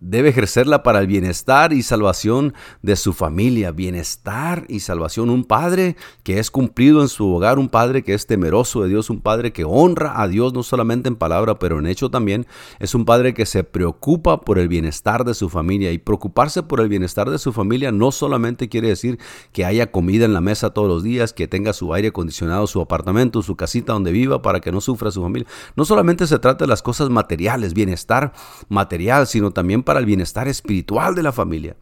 [0.00, 5.30] debe ejercerla para el bienestar y salvación de su familia, bienestar y salvación.
[5.30, 9.10] Un padre que es cumplido en su hogar, un padre que es temeroso de Dios,
[9.10, 12.46] un padre que honra a Dios no solamente en palabra, pero en hecho también,
[12.78, 15.92] es un padre que se preocupa por el bienestar de su familia.
[15.92, 19.18] Y preocuparse por el bienestar de su familia no solamente quiere decir
[19.52, 22.80] que haya comida en la mesa todos los días, que tenga su aire acondicionado, su
[22.80, 25.48] apartamento, su casita donde viva para que no sufra su familia.
[25.76, 28.32] No solamente se trata de las cosas materiales, bienestar
[28.68, 31.74] material, sino también para el bienestar espiritual de la familia.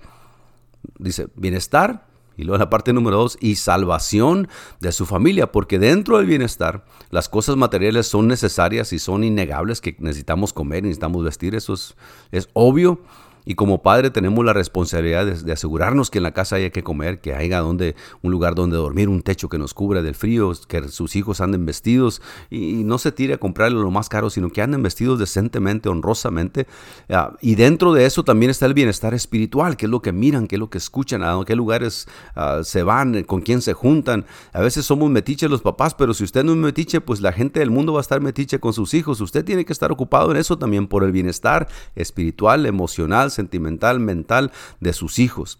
[0.99, 2.07] Dice, bienestar,
[2.39, 4.49] y luego la parte número dos, y salvación
[4.81, 9.83] de su familia, porque dentro del bienestar las cosas materiales son necesarias y son innegables,
[9.83, 11.97] que necesitamos comer, necesitamos vestir, eso es,
[12.33, 13.03] es obvio,
[13.45, 17.21] Y como padre tenemos la responsabilidad de, asegurarnos que en la casa haya que comer,
[17.21, 20.89] que haya donde, un lugar donde dormir, un techo que nos cubra del frío, que
[20.89, 22.21] sus hijos anden vestidos
[22.51, 26.67] y, no se tire a comprarle lo más caro, sino que anden vestidos decentemente, honrosamente.
[27.09, 30.47] Ah, y dentro de eso también está el bienestar espiritual, que es lo que miran,
[30.47, 34.27] que es lo que escuchan, a qué lugares ah, se van, con quién se juntan.
[34.53, 37.61] A veces somos metiches los papás, pero si usted no es metiche, pues la gente
[37.61, 39.21] del mundo va a estar metiche con sus hijos.
[39.21, 44.51] Usted tiene que estar ocupado en eso también por el bienestar espiritual, emocional, sentimental, mental
[44.81, 45.59] de sus hijos.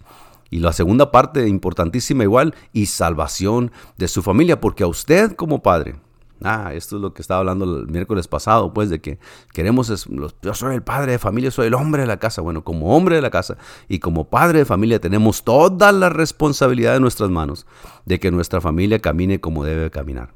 [0.51, 5.63] Y la segunda parte, importantísima igual, y salvación de su familia, porque a usted como
[5.63, 5.97] padre,
[6.43, 9.19] ah, esto es lo que estaba hablando el miércoles pasado, pues de que
[9.53, 10.07] queremos,
[10.43, 12.43] yo soy el padre de familia, soy el hombre de la casa.
[12.43, 13.59] Bueno, como hombre de la casa
[13.89, 17.67] y como padre de familia tenemos toda la responsabilidad en nuestras manos
[18.07, 20.31] de que nuestra familia camine como debe caminar.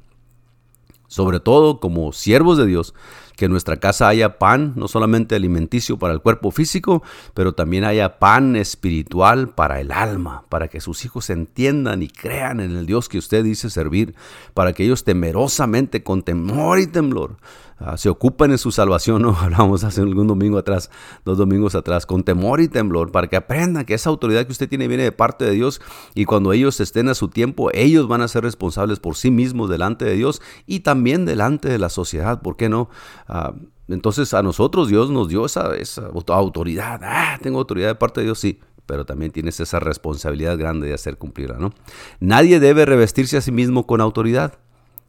[1.07, 2.93] Sobre todo como siervos de Dios,
[3.35, 7.83] que en nuestra casa haya pan, no solamente alimenticio para el cuerpo físico, pero también
[7.83, 12.85] haya pan espiritual para el alma, para que sus hijos entiendan y crean en el
[12.85, 14.15] Dios que usted dice servir,
[14.53, 17.37] para que ellos temerosamente, con temor y temblor,
[17.83, 19.35] ah, se ocupen en su salvación, ¿no?
[19.39, 20.89] Hablamos hace algún domingo atrás,
[21.25, 24.69] dos domingos atrás, con temor y temblor, para que aprendan que esa autoridad que usted
[24.69, 25.81] tiene viene de parte de Dios
[26.15, 29.69] y cuando ellos estén a su tiempo, ellos van a ser responsables por sí mismos
[29.69, 32.89] delante de Dios y también delante de la sociedad, ¿por qué no?
[33.27, 33.53] Ah,
[33.87, 37.01] entonces a nosotros Dios nos dio esa, esa autoridad.
[37.03, 40.93] Ah, tengo autoridad de parte de Dios, sí, pero también tienes esa responsabilidad grande de
[40.93, 41.73] hacer cumplirla, ¿no?
[42.19, 44.59] Nadie debe revestirse a sí mismo con autoridad.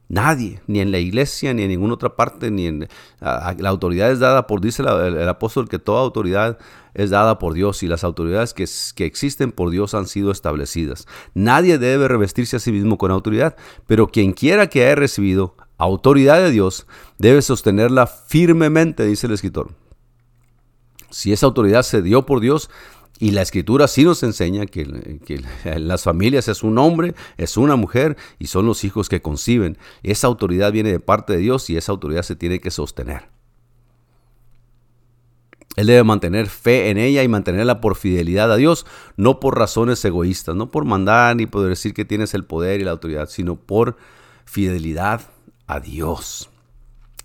[0.08, 2.88] Nadie, ni en la iglesia, ni en ninguna otra parte, ni en
[3.20, 6.58] la autoridad es dada por, dice el, apóstol, que toda autoridad
[6.92, 11.06] es dada por Dios y las autoridades que, que existen por Dios han sido establecidas.
[11.32, 16.38] Nadie debe revestirse a sí mismo con autoridad, pero quien quiera que haya recibido autoridad
[16.38, 16.86] de Dios,
[17.18, 19.72] debe sostenerla firmemente, dice el escritor.
[21.10, 22.70] Si esa autoridad se dio por Dios,
[23.20, 24.84] y la escritura sí nos enseña que,
[25.78, 29.78] las familias es un hombre, es una mujer y son los hijos que conciben.
[30.02, 33.28] Esa autoridad viene de parte de Dios y esa autoridad se tiene que sostener.
[35.76, 38.86] Él debe mantener fe en ella y mantenerla por fidelidad a Dios,
[39.16, 42.84] no por razones egoístas, no por mandar ni por decir que tienes el poder y
[42.84, 43.96] la autoridad, sino por
[44.44, 45.22] fidelidad
[45.66, 46.50] a Dios.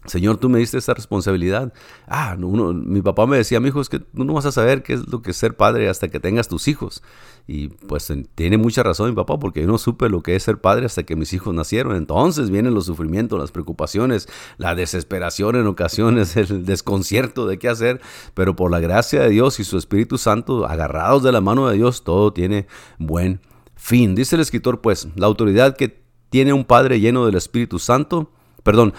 [0.06, 1.74] Señor, tú me diste esta responsabilidad.
[2.08, 4.82] Ah, uno, mi papá me decía, mi hijo, es que tú no vas a saber
[4.82, 7.04] qué es lo que es ser padre hasta que tengas tus hijos.
[7.48, 10.62] Y pues tiene mucha razón mi papá, porque yo no supe lo que es ser
[10.62, 11.98] padre hasta que mis hijos nacieron.
[11.98, 18.00] Entonces vienen los sufrimientos, las preocupaciones, la desesperación en ocasiones, el desconcierto de qué hacer.
[18.34, 21.76] Pero por la gracia de Dios y su Espíritu Santo, agarrados de la mano de
[21.76, 22.68] Dios, todo tiene
[23.00, 23.42] buen
[23.76, 24.16] fin.
[24.16, 28.32] Dice el escritor, pues, la autoridad que tiene un Padre lleno del Espíritu Santo,
[28.64, 28.94] perdón,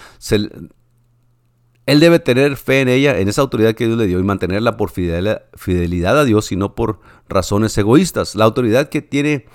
[1.85, 4.77] él debe tener fe en ella, en esa autoridad que Dios le dio y mantenerla
[4.77, 8.35] por fidelidad a Dios y no por razones egoístas.
[8.35, 9.45] La autoridad que tiene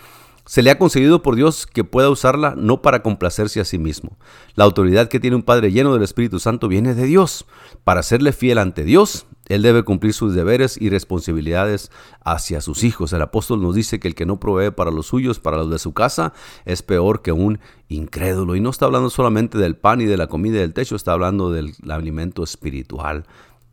[0.44, 4.16] se le ha concedido por Dios que pueda usarla no para complacerse a sí mismo.
[4.54, 7.46] La autoridad que tiene un Padre lleno del Espíritu Santo viene de Dios.
[7.84, 11.90] Para serle fiel ante Dios, Él debe cumplir sus deberes y responsabilidades
[12.24, 13.12] hacia sus hijos.
[13.12, 15.78] El apóstol nos dice que el que no provee para los suyos, para los de
[15.78, 16.32] su casa,
[16.64, 18.56] es peor que un incrédulo.
[18.56, 21.12] Y no está hablando solamente del pan y de la comida y del techo, está
[21.12, 23.24] hablando del alimento espiritual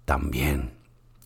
[0.06, 0.83] también.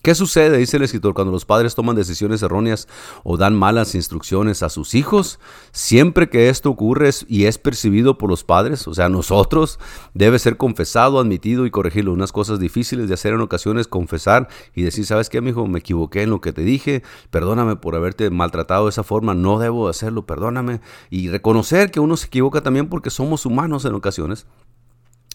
[0.08, 2.88] ¿Qué sucede, dice el escritor, cuando los padres toman decisiones erróneas
[3.26, 5.38] o dan malas instrucciones a sus hijos?
[5.74, 9.80] Siempre que esto ocurre y es percibido por los padres, o sea, nosotros,
[10.14, 12.14] debe ser confesado, admitido y corregido.
[12.14, 15.68] Unas cosas difíciles de hacer en ocasiones, confesar y decir, ¿sabes qué, hijo?
[15.68, 19.60] Me equivoqué en lo que te dije, perdóname por haberte maltratado de esa forma, no
[19.60, 20.80] debo hacerlo, perdóname.
[21.10, 24.48] Y reconocer que uno se equivoca también porque somos humanos en ocasiones.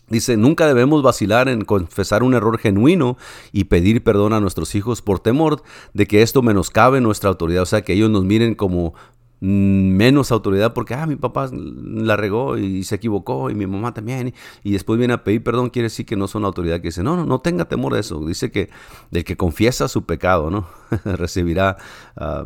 [0.09, 3.17] Dice, nunca debemos vacilar en confesar un error genuino
[3.51, 5.63] y pedir perdón a nuestros hijos por temor
[5.95, 8.93] de que esto menoscabe nuestra autoridad, o sea, que ellos nos miren como
[9.41, 13.95] mm, menos autoridad porque, ah, mi papá la regó y se equivocó y mi mamá
[13.95, 17.03] también, y después viene a pedir perdón, quiere decir que no son autoridad, que dice,
[17.03, 18.69] no, no, no tenga temor de eso, dice que
[19.11, 20.69] del que confiesa su pecado, ¿no?
[21.05, 21.79] Recibirá
[22.17, 22.45] ah,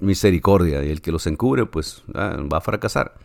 [0.00, 3.23] misericordia y el que los encubre, pues ah, va a fracasar.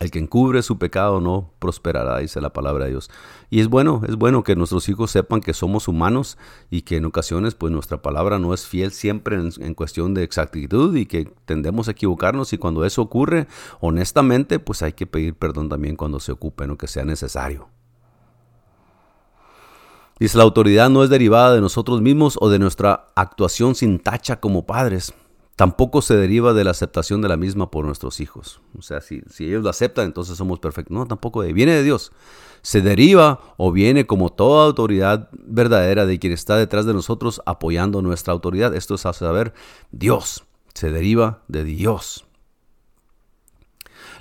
[0.00, 3.10] El que encubre su pecado no prosperará, dice la palabra de Dios.
[3.50, 6.38] Y es bueno, es bueno que nuestros hijos sepan que somos humanos
[6.70, 10.96] y que en ocasiones pues nuestra palabra no es fiel siempre en, cuestión de exactitud
[10.96, 13.46] y que tendemos a equivocarnos y cuando eso ocurre,
[13.80, 17.68] honestamente, pues hay que pedir perdón también cuando se ocupe, no que sea necesario.
[20.18, 24.40] Dice, la autoridad no es derivada de nosotros mismos o de nuestra actuación sin tacha
[24.40, 25.12] como padres.
[25.60, 28.62] Tampoco se deriva de la aceptación de la misma por nuestros hijos.
[28.78, 30.96] O sea, si, si ellos la aceptan, entonces somos perfectos.
[30.96, 32.12] No, tampoco viene de Dios.
[32.62, 38.00] Se deriva o viene como toda autoridad verdadera de quien está detrás de nosotros apoyando
[38.00, 38.74] nuestra autoridad.
[38.74, 39.52] Esto es a saber,
[39.90, 40.44] Dios.
[40.72, 42.24] Se deriva de Dios.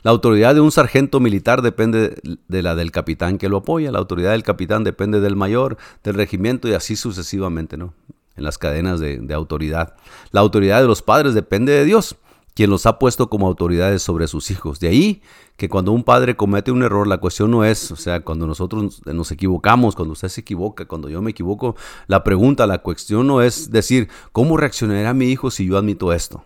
[0.04, 2.18] La autoridad de un sargento militar depende
[2.50, 3.94] de la del capitán que lo apoya.
[3.94, 7.94] La autoridad del capitán depende del mayor, del regimiento y así sucesivamente, ¿no?
[8.40, 9.96] En las cadenas de, autoridad.
[10.32, 12.16] La autoridad de los padres depende de Dios,
[12.54, 14.80] quien los ha puesto como autoridades sobre sus hijos.
[14.80, 15.22] De ahí
[15.58, 19.02] que cuando un padre comete un error, la cuestión no es, o sea, cuando nosotros
[19.06, 21.76] nos equivocamos, cuando usted se equivoca, cuando yo me equivoco,
[22.08, 26.46] la pregunta, la cuestión no es decir, ¿cómo reaccionará mi hijo si yo admito esto?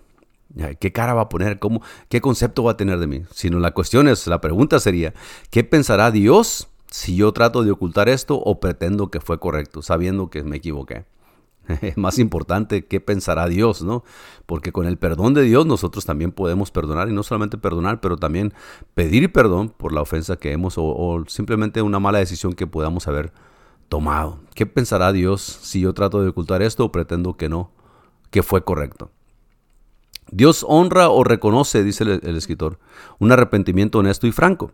[0.80, 1.60] ¿Qué cara va a poner?
[1.60, 3.22] ¿Cómo, ¿Qué concepto va a tener de mí?
[3.32, 5.14] Sino la cuestión es, la pregunta sería,
[5.52, 10.32] ¿qué pensará Dios si yo trato de ocultar esto o pretendo que fue correcto, sabiendo
[10.32, 11.06] que me equivoqué?
[11.68, 14.03] Es más importante qué pensará Dios, ¿no?
[14.45, 18.18] Porque con el perdón de Dios nosotros también podemos perdonar y no solamente perdonar, pero
[18.18, 18.53] también
[18.93, 23.07] pedir perdón por la ofensa que hemos o, o simplemente una mala decisión que podamos
[23.07, 23.32] haber
[23.89, 24.39] tomado.
[24.55, 27.72] ¿Qué pensará Dios si yo trato de ocultar esto o pretendo que no,
[28.32, 29.11] que fue correcto?
[30.32, 32.80] Dios honra o reconoce, dice el, escritor,
[33.20, 34.72] un arrepentimiento honesto y franco,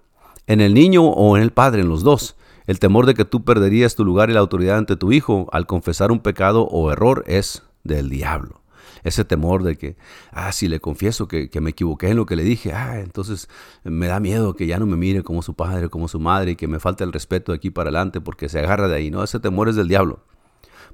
[0.48, 2.36] en el niño o en el padre, en los dos.
[2.70, 5.66] El temor de que tú perderías tu lugar y la autoridad ante tu hijo al
[5.66, 8.62] confesar un pecado o error es del diablo.
[9.04, 9.98] Ese temor de que,
[10.32, 13.50] ah, si le confieso que, me equivoqué en lo que le dije, ah, entonces
[13.84, 16.56] me da miedo que ya no me mire como su padre, como su madre y
[16.58, 19.10] que me falte el respeto de aquí para adelante porque se agarra de ahí.
[19.10, 20.20] No, ese temor es del diablo.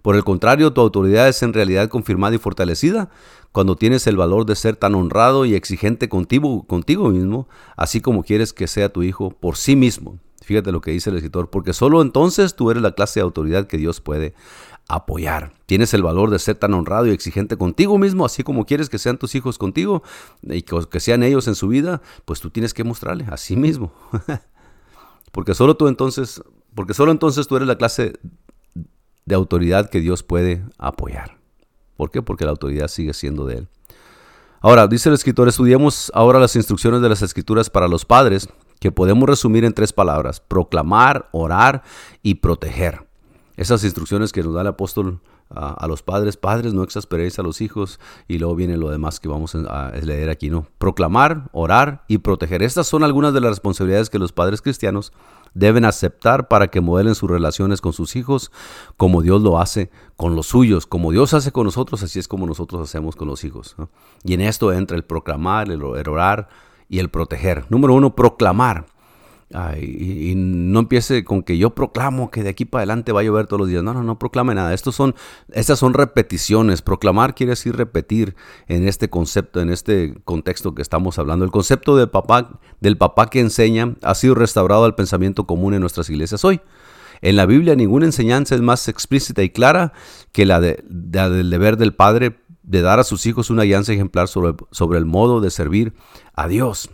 [0.01, 3.09] Por el contrario, tu autoridad es en realidad confirmada y fortalecida
[3.51, 8.23] cuando tienes el valor de ser tan honrado y exigente contigo, contigo mismo, así como
[8.23, 10.19] quieres que sea tu hijo por sí mismo.
[10.45, 13.65] Fíjate lo que dice el escritor, porque solo entonces tú eres la clase de autoridad
[13.65, 14.35] que Dios puede
[14.87, 15.53] apoyar.
[15.65, 18.99] Tienes el valor de ser tan honrado y exigente contigo mismo, así como quieres que
[18.99, 20.03] sean tus hijos contigo
[20.43, 23.91] y que sean ellos en su vida, pues tú tienes que mostrarle a sí mismo.
[25.31, 26.43] porque solo tú entonces,
[26.75, 28.13] porque solo entonces tú eres la clase
[29.25, 31.39] de autoridad que Dios puede apoyar.
[31.97, 32.21] ¿Por qué?
[32.21, 33.67] Porque la autoridad sigue siendo de Él.
[34.61, 38.49] Ahora, dice el escritor, estudiamos ahora las instrucciones de las escrituras para los padres,
[38.79, 41.83] que podemos resumir en tres palabras, proclamar, orar
[42.21, 43.07] y proteger.
[43.57, 47.61] Esas instrucciones que nos da el apóstol a, los padres, padres, no exasperéis a los
[47.61, 50.67] hijos, y luego viene lo demás que vamos a, a leer aquí, ¿no?
[50.77, 52.63] Proclamar, orar y proteger.
[52.63, 55.13] Estas son algunas de las responsabilidades que los padres cristianos
[55.53, 58.51] deben aceptar para que modelen sus relaciones con sus hijos
[58.97, 60.85] como Dios lo hace con los suyos.
[60.85, 63.75] Como Dios hace con nosotros, así es como nosotros hacemos con los hijos.
[64.23, 66.49] Y en esto entra el proclamar, el orar
[66.89, 67.65] y el proteger.
[67.69, 68.85] Número uno, proclamar
[69.79, 73.47] y, no empiece con que yo proclamo que de aquí para adelante va a llover
[73.47, 73.83] todos los días.
[73.83, 74.73] No, no, no proclame nada.
[74.73, 75.15] Estos son,
[75.51, 76.81] estas son repeticiones.
[76.81, 78.35] Proclamar quiere decir repetir
[78.67, 81.45] en este concepto, en este contexto que estamos hablando.
[81.45, 85.81] El concepto del papá, del papá que enseña ha sido restaurado al pensamiento común en
[85.81, 86.61] nuestras iglesias hoy.
[87.21, 89.93] En la Biblia ninguna enseñanza es más explícita y clara
[90.31, 94.27] que la, de, del deber del padre de dar a sus hijos una guianza ejemplar
[94.27, 95.93] sobre, sobre el modo de servir
[96.33, 96.89] a Dios.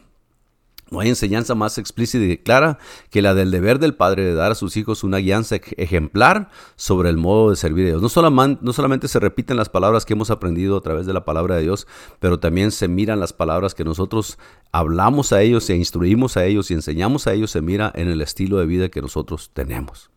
[0.91, 2.77] No hay enseñanza más explícita y clara
[3.09, 7.09] que la del deber del padre de dar a sus hijos una guianza ejemplar sobre
[7.09, 8.01] el modo de servir a Dios.
[8.01, 11.55] No no solamente se repiten las palabras que hemos aprendido a través de la palabra
[11.55, 11.87] de Dios,
[12.19, 14.37] pero también se miran las palabras que nosotros
[14.73, 18.21] hablamos a ellos e instruimos a ellos y enseñamos a ellos, se mira en el
[18.21, 20.11] estilo de vida que nosotros tenemos.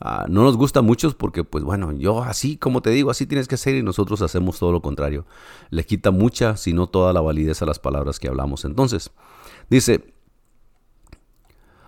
[0.00, 3.48] Ah, no nos gusta mucho porque, pues bueno, yo así como te digo, así tienes
[3.48, 5.26] que ser y nosotros hacemos todo lo contrario.
[5.70, 8.64] Le quita mucha, si no toda la validez a las palabras que hablamos.
[8.64, 9.10] Entonces,
[9.70, 10.12] Dice,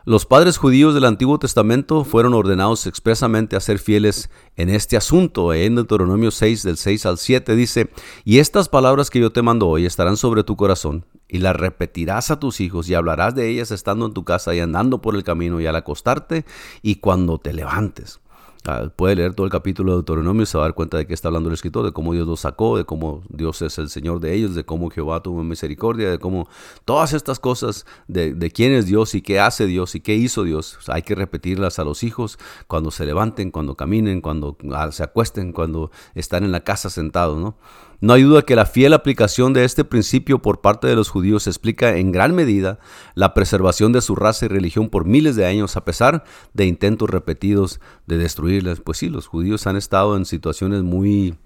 [0.04, 5.52] los padres judíos del Antiguo Testamento fueron ordenados expresamente a ser fieles en este asunto.
[5.52, 7.90] En Deuteronomio 6, del 6 al 7, dice,
[8.24, 12.30] y estas palabras que yo te mando hoy estarán sobre tu corazón, y las repetirás
[12.30, 15.24] a tus hijos, y hablarás de ellas estando en tu casa y andando por el
[15.24, 16.44] camino, y al acostarte,
[16.82, 18.20] y cuando te levantes.
[18.64, 21.04] Ah, puede leer todo el capítulo de Deuteronomio y se va a dar cuenta de
[21.04, 23.88] que está hablando el escritor, de cómo Dios los sacó, de cómo Dios es el
[23.88, 26.46] Señor de ellos, de cómo Jehová tuvo misericordia, de cómo
[26.84, 30.78] todas estas cosas de, quién es Dios y qué hace Dios y qué hizo Dios.
[30.86, 35.52] hay que repetirlas a los hijos cuando se levanten, cuando caminen, cuando ah, se acuesten,
[35.52, 37.56] cuando están en la casa sentados, ¿no?
[38.02, 41.46] No hay duda que la fiel aplicación de este principio por parte de los judíos
[41.46, 42.80] explica en gran medida
[43.14, 47.08] la preservación de su raza y religión por miles de años a pesar de intentos
[47.08, 48.80] repetidos de destruirlas.
[48.80, 51.38] Pues sí, los judíos han estado en situaciones muy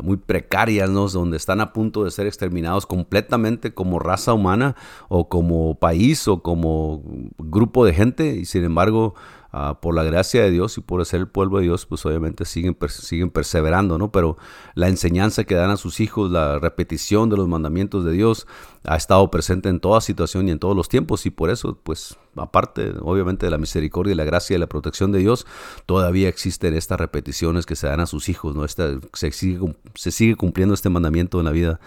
[0.00, 1.08] muy precarias, ¿no?
[1.08, 4.76] donde están a punto de ser exterminados completamente como raza humana
[5.08, 7.02] o como país o como
[7.36, 9.16] grupo de gente y sin embargo
[9.54, 12.44] ah, por la gracia de Dios y por ser el pueblo de Dios, pues obviamente
[12.44, 14.10] siguen, siguen perseverando, ¿no?
[14.10, 14.36] Pero
[14.74, 18.46] la enseñanza que dan a sus hijos, la repetición de los mandamientos de Dios,
[18.84, 22.16] ha estado presente en toda situación y en todos los tiempos y por eso, pues,
[22.36, 25.46] aparte, obviamente, de la misericordia y la gracia y la protección de Dios,
[25.86, 28.64] todavía existen estas repeticiones que se dan a sus hijos, ¿no?
[28.64, 31.80] Esta, se, sigue, se sigue cumpliendo este mandamiento en la vida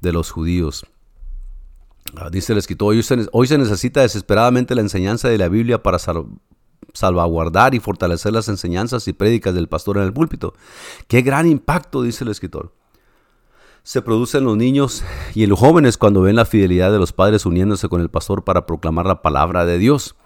[0.00, 0.86] de los judíos.
[2.16, 2.94] Ah, dice el escritor,
[3.32, 5.98] hoy se, necesita desesperadamente la enseñanza de la Biblia para
[6.92, 10.54] salvaguardar y fortalecer las enseñanzas y prédicas del pastor en el púlpito.
[11.08, 12.72] Qué gran impacto, dice el escritor.
[13.82, 15.04] Se produce en los niños
[15.34, 18.42] y en los jóvenes cuando ven la fidelidad de los padres uniéndose con el pastor
[18.44, 20.16] para proclamar la palabra de Dios.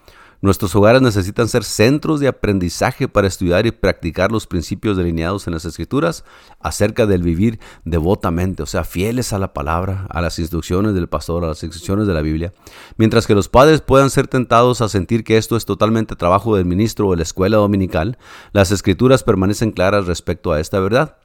[0.41, 5.55] Nuestros hogares necesitan ser centros de aprendizaje para estudiar y practicar los principios delineados en
[5.55, 6.25] las escrituras
[6.61, 11.45] acerca del vivir devotamente, o sea, fieles a la palabra, a las instrucciones del pastor,
[11.45, 12.53] a las instrucciones de la Biblia.
[12.97, 16.67] Mientras que los padres puedan ser tentados a sentir que esto es totalmente trabajo del
[16.67, 18.17] ministro o de la escuela dominical,
[18.53, 21.17] las escrituras permanecen claras respecto a esta verdad.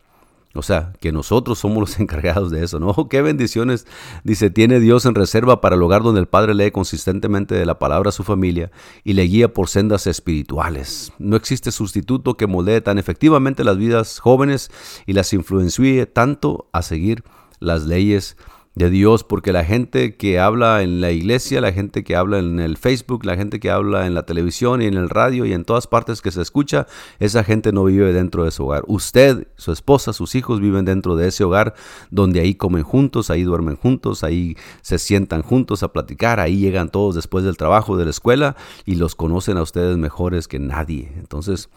[0.55, 2.93] O sea, que nosotros somos los encargados de eso, ¿no?
[3.09, 3.87] Qué bendiciones,
[4.23, 7.79] dice, tiene Dios en reserva para el hogar donde el Padre lee consistentemente de la
[7.79, 8.71] palabra a su familia
[9.03, 11.11] y le guía por sendas espirituales.
[11.17, 14.69] No existe sustituto que moldee tan efectivamente las vidas jóvenes
[15.05, 17.23] y las influencie tanto a seguir
[17.59, 18.37] las leyes
[18.75, 22.59] de Dios, porque la gente que habla en la iglesia, la gente que habla en
[22.59, 25.63] el Facebook, la gente que habla en la televisión y en el radio y en
[25.63, 26.87] todas partes que se escucha,
[27.19, 28.83] esa gente no vive dentro de su hogar.
[28.87, 31.75] Usted, su esposa, sus hijos viven dentro de ese hogar
[32.09, 36.89] donde ahí comen juntos, ahí duermen juntos, ahí se sientan juntos a platicar, ahí llegan
[36.89, 38.55] todos después del trabajo, de la escuela
[38.85, 41.11] y los conocen a ustedes mejores que nadie.
[41.17, 41.69] Entonces,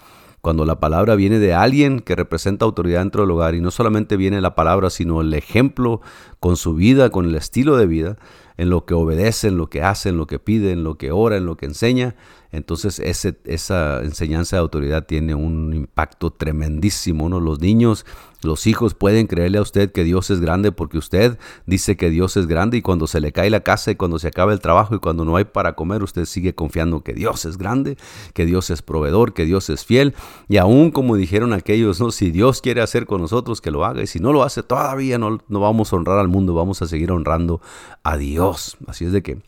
[0.46, 4.16] cuando la palabra viene de alguien que representa autoridad dentro del hogar y no solamente
[4.16, 6.00] viene la palabra, sino el ejemplo
[6.38, 8.16] con su vida, con el estilo de vida,
[8.56, 11.10] en lo que obedece, en lo que hace, en lo que pide, en lo que
[11.10, 12.14] ora, en lo que enseña,
[12.56, 17.28] entonces esa enseñanza de autoridad tiene un impacto tremendísimo.
[17.28, 17.38] ¿no?
[17.38, 18.06] Los niños,
[18.42, 22.38] los hijos pueden creerle a usted que Dios es grande porque usted dice que Dios
[22.38, 24.94] es grande y cuando se le cae la casa y cuando se acaba el trabajo
[24.94, 27.98] y cuando no hay para comer, usted sigue confiando que Dios es grande,
[28.32, 30.14] que Dios es proveedor, que Dios es fiel.
[30.48, 32.10] Y aún como dijeron aquellos, ¿no?
[32.10, 34.02] si Dios quiere hacer con nosotros, que lo haga.
[34.02, 36.86] Y si no lo hace, todavía no, no vamos a honrar al mundo, vamos a
[36.86, 37.60] seguir honrando
[38.02, 38.78] a Dios.
[38.86, 39.42] Así es de que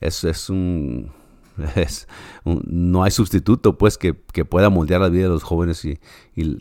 [0.00, 1.12] es, es un
[2.44, 5.98] No hay sustituto pues que, pueda moldear la vida de los jóvenes y,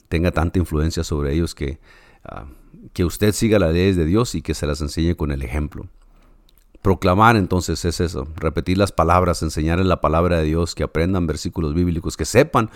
[0.08, 1.80] tenga tanta influencia sobre ellos que,
[2.24, 2.46] ah,
[2.94, 5.88] que usted siga las leyes de Dios y que se las enseñe con el ejemplo.
[6.84, 11.74] Proclamar entonces es eso, repetir las palabras, enseñarles la palabra de Dios, que aprendan versículos
[11.74, 12.70] bíblicos, que sepan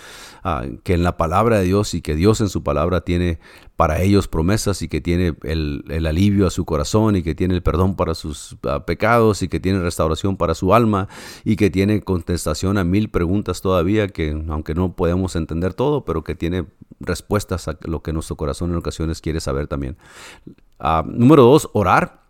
[0.46, 3.38] ah, que en la palabra de Dios y que Dios en su palabra tiene
[3.76, 7.62] para ellos promesas y que tiene el, alivio a su corazón y que tiene el
[7.62, 11.10] perdón para sus ah, pecados y que tiene restauración para su alma
[11.44, 16.24] y que tiene contestación a mil preguntas todavía que aunque no podemos entender todo, pero
[16.24, 16.66] que tiene
[17.02, 19.98] respuestas a lo que nuestro corazón en ocasiones quiere saber también.
[20.80, 22.27] Ah, número dos, orar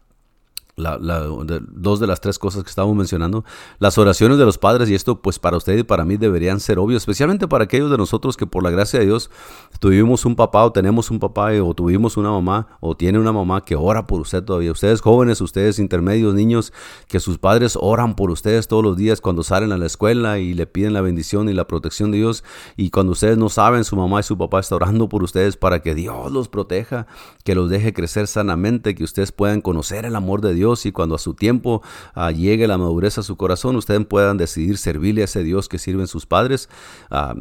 [0.77, 3.43] la, dos de las tres cosas que estábamos mencionando,
[3.79, 6.77] las oraciones de los padres, y esto pues para usted y para mí deberían ser
[6.77, 9.31] obvios, especialmente para aquellos de nosotros que por la gracia de Dios
[9.79, 13.65] tuvimos un papá o tenemos un papá o tuvimos una mamá o tiene una mamá
[13.65, 14.71] que ora por usted todavía.
[14.71, 16.71] Ustedes jóvenes, ustedes intermedios, niños,
[17.07, 20.53] que sus padres oran por ustedes todos los días cuando salen a la escuela y
[20.53, 22.43] le piden la bendición y la protección de Dios.
[22.75, 25.81] Y cuando ustedes no saben, su mamá y su papá están orando por ustedes para
[25.81, 27.07] que Dios los proteja,
[27.43, 31.15] que los deje crecer sanamente, que ustedes puedan conocer el amor de Dios y cuando
[31.15, 31.81] a su tiempo
[32.13, 35.79] ah, llegue la madurez a su corazón, ustedes puedan decidir servirle a ese Dios que
[35.79, 36.69] sirven sus padres.
[37.09, 37.35] Ah,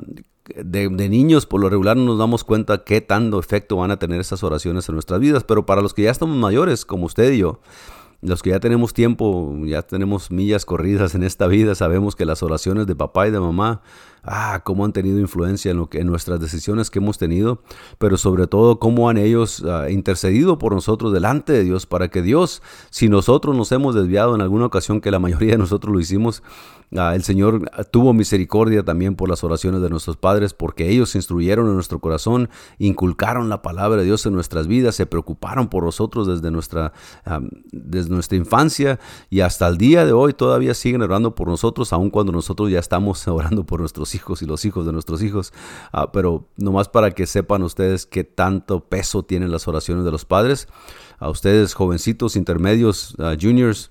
[0.54, 3.98] de, de, niños, por lo regular, no nos damos cuenta qué tanto efecto van a
[3.98, 7.32] tener esas oraciones en nuestras vidas, pero para los que ya estamos mayores, como usted
[7.32, 7.60] y yo,
[8.22, 12.42] los que ya tenemos tiempo, ya tenemos millas corridas en esta vida, sabemos que las
[12.42, 13.82] oraciones de papá y de mamá
[14.26, 17.60] ah, cómo han tenido influencia en, lo que, en nuestras decisiones que hemos tenido,
[17.98, 22.22] pero sobre todo cómo han ellos ah, intercedido por nosotros delante de Dios para que
[22.22, 26.00] Dios, si nosotros nos hemos desviado en alguna ocasión, que la mayoría de nosotros lo
[26.00, 26.42] hicimos,
[26.96, 31.66] ah, el Señor tuvo misericordia también por las oraciones de nuestros padres, porque ellos instruyeron
[31.68, 36.26] en nuestro corazón, inculcaron la palabra de Dios en nuestras vidas, se preocuparon por nosotros
[36.26, 36.92] desde nuestra,
[37.24, 37.40] ah,
[37.72, 38.98] desde nuestra infancia
[39.30, 42.78] y hasta el día de hoy todavía siguen orando por nosotros, aun cuando nosotros ya
[42.78, 45.52] estamos orando por nuestros hijos y los hijos de nuestros hijos.
[45.92, 50.24] Ah, pero nomás para que sepan ustedes qué tanto peso tienen las oraciones de los
[50.24, 50.68] padres.
[51.18, 53.90] A ustedes, jovencitos, intermedios, ah, juniors,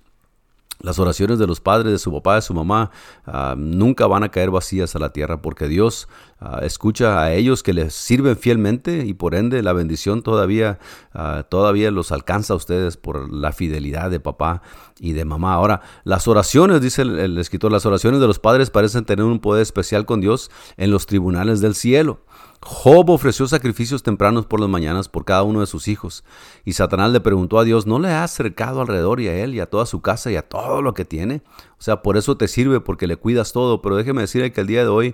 [0.81, 2.91] Las oraciones de los padres, de su papá, de su mamá,
[3.25, 6.07] ah, nunca van a caer vacías a la tierra porque Dios
[6.39, 10.79] ah, escucha a ellos que les sirven fielmente y por ende la bendición todavía,
[11.13, 14.61] ah, todavía los alcanza a ustedes por la fidelidad de papá
[14.99, 15.53] y de mamá.
[15.53, 19.61] Ahora, las oraciones, dice el escritor, las oraciones de los padres parecen tener un poder
[19.61, 22.19] especial con Dios en los tribunales del cielo.
[22.67, 26.23] Job ofreció sacrificios tempranos por las mañanas por cada uno de sus hijos.
[26.63, 29.59] Y Satanás le preguntó a Dios, ¿no le has cercado alrededor y a él y
[29.59, 31.43] a toda su casa y a todo lo que tiene?
[31.85, 33.79] Sea, por eso te sirve, porque le cuidas todo.
[33.83, 35.13] Pero déjeme decirle que el día de hoy,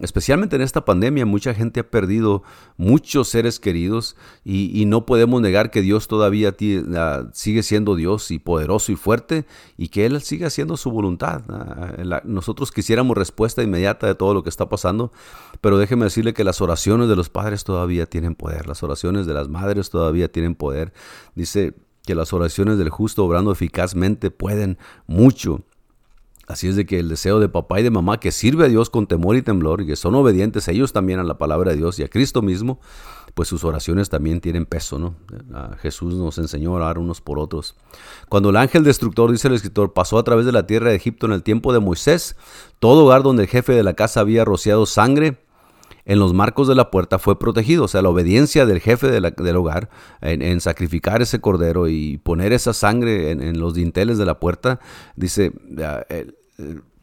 [0.00, 2.42] especialmente en esta pandemia, mucha gente ha perdido
[2.78, 6.56] muchos seres queridos y, no podemos negar que Dios todavía
[7.34, 9.44] sigue siendo Dios y poderoso y fuerte
[9.76, 11.42] y que Él sigue haciendo su voluntad.
[12.24, 15.12] nosotros quisiéramos respuesta inmediata de todo lo que está pasando,
[15.60, 19.34] pero déjeme decirle que las oraciones de los padres todavía tienen poder, las oraciones de
[19.34, 20.94] las madres todavía tienen poder.
[21.34, 21.74] Dice
[22.10, 25.62] que las oraciones del justo obrando eficazmente pueden mucho.
[26.48, 28.90] Así es de que el deseo de papá y de mamá que sirve a Dios
[28.90, 32.00] con temor y temblor y que son obedientes ellos también a la palabra de Dios
[32.00, 32.80] y a Cristo mismo,
[33.34, 35.14] pues sus oraciones también tienen peso, ¿no?
[35.78, 37.76] Jesús nos enseñó a orar unos por otros.
[38.28, 41.26] Cuando el ángel destructor, dice el escritor, pasó a través de la tierra de Egipto
[41.26, 42.34] en el tiempo de Moisés,
[42.80, 45.38] todo hogar donde el jefe de la casa había rociado sangre,
[46.10, 47.84] en los marcos de la puerta fue protegido.
[47.84, 49.90] O sea, la obediencia del jefe del hogar
[50.20, 54.80] en, sacrificar ese cordero y poner esa sangre en, los dinteles de la puerta,
[55.14, 55.52] dice,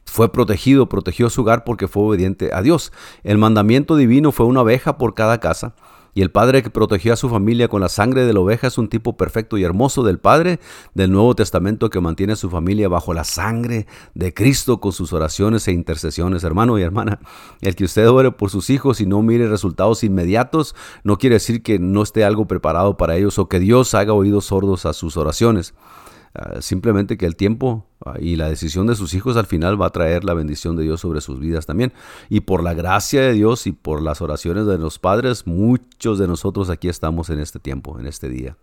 [0.04, 2.92] fue protegido, protegió su hogar porque fue obediente a Dios.
[3.24, 5.74] El mandamiento divino fue una oveja por cada casa.
[6.18, 8.76] Y el Padre que protegió a su familia con la sangre de la oveja es
[8.76, 10.58] un tipo perfecto y hermoso del Padre
[10.92, 15.12] del Nuevo Testamento que mantiene a su familia bajo la sangre de Cristo con sus
[15.12, 16.42] oraciones e intercesiones.
[16.42, 17.20] Hermano y hermana,
[17.60, 21.62] el que usted ore por sus hijos y no mire resultados inmediatos no quiere decir
[21.62, 25.16] que no esté algo preparado para ellos o que Dios haga oídos sordos a sus
[25.16, 25.72] oraciones.
[26.34, 29.86] Ah, simplemente que el tiempo ah, y la decisión de sus hijos al final va
[29.86, 31.92] a traer la bendición de Dios sobre sus vidas también.
[32.28, 36.28] Y por la gracia de Dios y por las oraciones de los padres, muchos de
[36.28, 38.56] nosotros aquí estamos en este tiempo, en este día.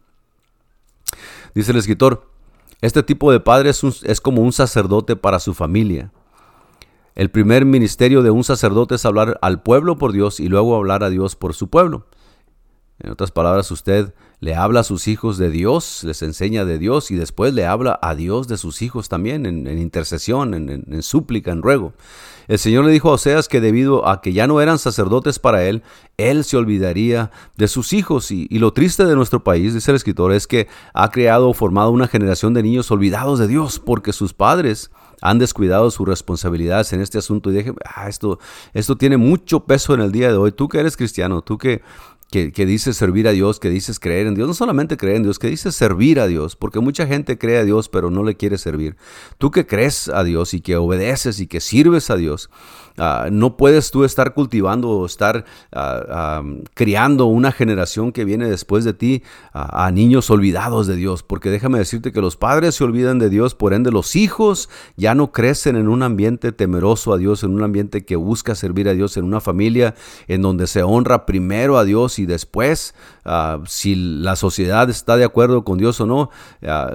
[1.54, 2.30] Dice el escritor,
[2.82, 6.12] este tipo de padre es, es como un sacerdote para su familia.
[7.16, 11.04] El primer ministerio de un sacerdote es hablar al pueblo por Dios y luego hablar
[11.04, 12.06] a Dios por su pueblo.
[13.00, 17.12] En otras palabras, usted le habla a sus hijos de Dios, les enseña de Dios
[17.12, 21.62] y después le habla a Dios de sus hijos también en, intercesión, en, súplica, en
[21.62, 21.94] ruego.
[22.48, 25.66] El Señor le dijo a Oseas que debido a que ya no eran sacerdotes para
[25.66, 25.84] él,
[26.18, 28.32] él se olvidaría de sus hijos.
[28.32, 31.92] Y, lo triste de nuestro país, dice el escritor, es que ha creado o formado
[31.92, 34.92] una generación de niños olvidados de Dios porque sus padres
[35.22, 37.52] han descuidado sus responsabilidades en este asunto.
[37.52, 38.38] Y dije, ah, esto,
[38.74, 40.52] esto tiene mucho peso en el día de hoy.
[40.52, 41.82] Tú que eres cristiano, tú que
[42.52, 45.40] que, dices servir a Dios, que dices creer en Dios, no solamente creer en Dios,
[45.40, 48.58] que dices servir a Dios, porque mucha gente cree a Dios pero no le quiere
[48.58, 48.98] servir.
[49.38, 52.50] Tú que crees a Dios y que obedeces y que sirves a Dios,
[52.98, 55.44] Ah, no puedes tú estar cultivando o estar
[55.74, 56.44] ah, ah,
[56.74, 61.78] criando una generación que viene después de ti a niños olvidados de Dios, porque déjame
[61.78, 65.76] decirte que los padres se olvidan de Dios, por ende los hijos ya no crecen
[65.76, 69.26] en un ambiente temeroso a Dios, en un ambiente que busca servir a Dios, en
[69.26, 69.96] una familia
[70.28, 72.96] en donde se honra primero a Dios y después,
[73.66, 76.30] si la sociedad está de acuerdo con Dios o no,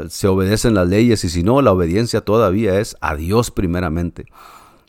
[0.08, 4.26] se obedecen las leyes y si no, la obediencia todavía es a Dios primeramente.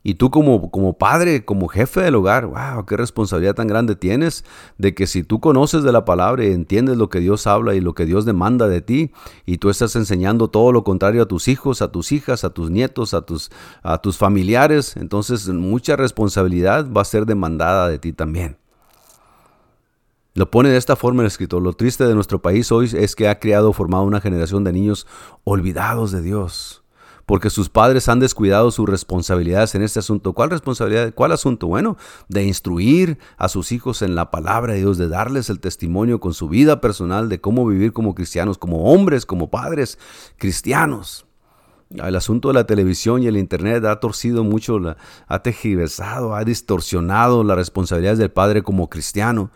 [0.03, 4.43] Y tú como, como padre, como jefe del hogar, wow, qué responsabilidad tan grande tienes
[4.79, 7.81] de que si tú conoces de la palabra y entiendes lo que Dios habla y
[7.81, 9.11] lo que Dios demanda de ti,
[9.45, 12.71] y tú estás enseñando todo lo contrario a tus hijos, a tus hijas, a tus
[12.71, 13.51] nietos, a tus,
[13.83, 18.57] a tus familiares, entonces mucha responsabilidad va a ser demandada de ti también.
[20.33, 21.61] Lo pone de esta forma el escritor.
[21.61, 25.05] Lo triste de nuestro país hoy es que ha creado, formado una generación de niños
[25.43, 26.80] olvidados de Dios
[27.31, 30.33] porque sus padres han descuidado sus responsabilidades en este asunto.
[30.33, 31.13] ¿Cuál responsabilidad?
[31.15, 31.67] ¿Cuál asunto?
[31.67, 31.95] Bueno,
[32.27, 36.33] de instruir a sus hijos en la palabra de Dios, de darles el testimonio con
[36.33, 39.97] su vida personal de cómo vivir como cristianos, como hombres, como padres
[40.35, 41.25] cristianos.
[41.91, 44.77] El asunto de la televisión y el internet ha torcido mucho,
[45.27, 49.51] ha tejiversado, ha distorsionado las responsabilidades del padre como cristiano.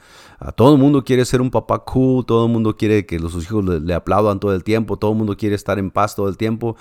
[0.46, 3.46] A todo el mundo quiere ser un papá cool, todo el mundo quiere que sus
[3.46, 6.38] hijos le, aplaudan todo el tiempo, todo el mundo quiere estar en paz todo el
[6.38, 6.76] tiempo.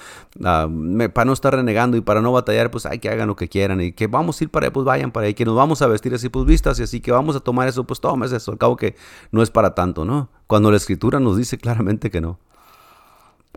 [0.45, 0.69] Ah,
[1.15, 3.81] para no estar renegando y para no batallar, pues hay que hagan lo que quieran.
[3.81, 5.35] Y que vamos a ir para ahí, pues vayan para ahí.
[5.35, 7.01] Que nos vamos a vestir así, pues vistas y así.
[7.01, 8.53] Que vamos a tomar eso, pues tomes eso.
[8.53, 8.97] Al cabo que
[9.33, 10.29] no es para tanto, ¿no?
[10.47, 12.39] Cuando la escritura nos dice claramente que no.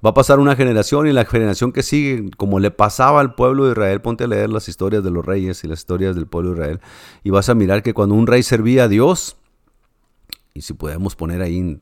[0.06, 3.66] Va a pasar una generación y la generación que sigue, como le pasaba al pueblo
[3.66, 6.52] de Israel, ponte a leer las historias de los reyes y las historias del pueblo
[6.52, 6.82] de Israel,
[7.24, 9.38] y vas a mirar que cuando un rey servía a Dios,
[10.58, 11.80] y si podemos poner ahí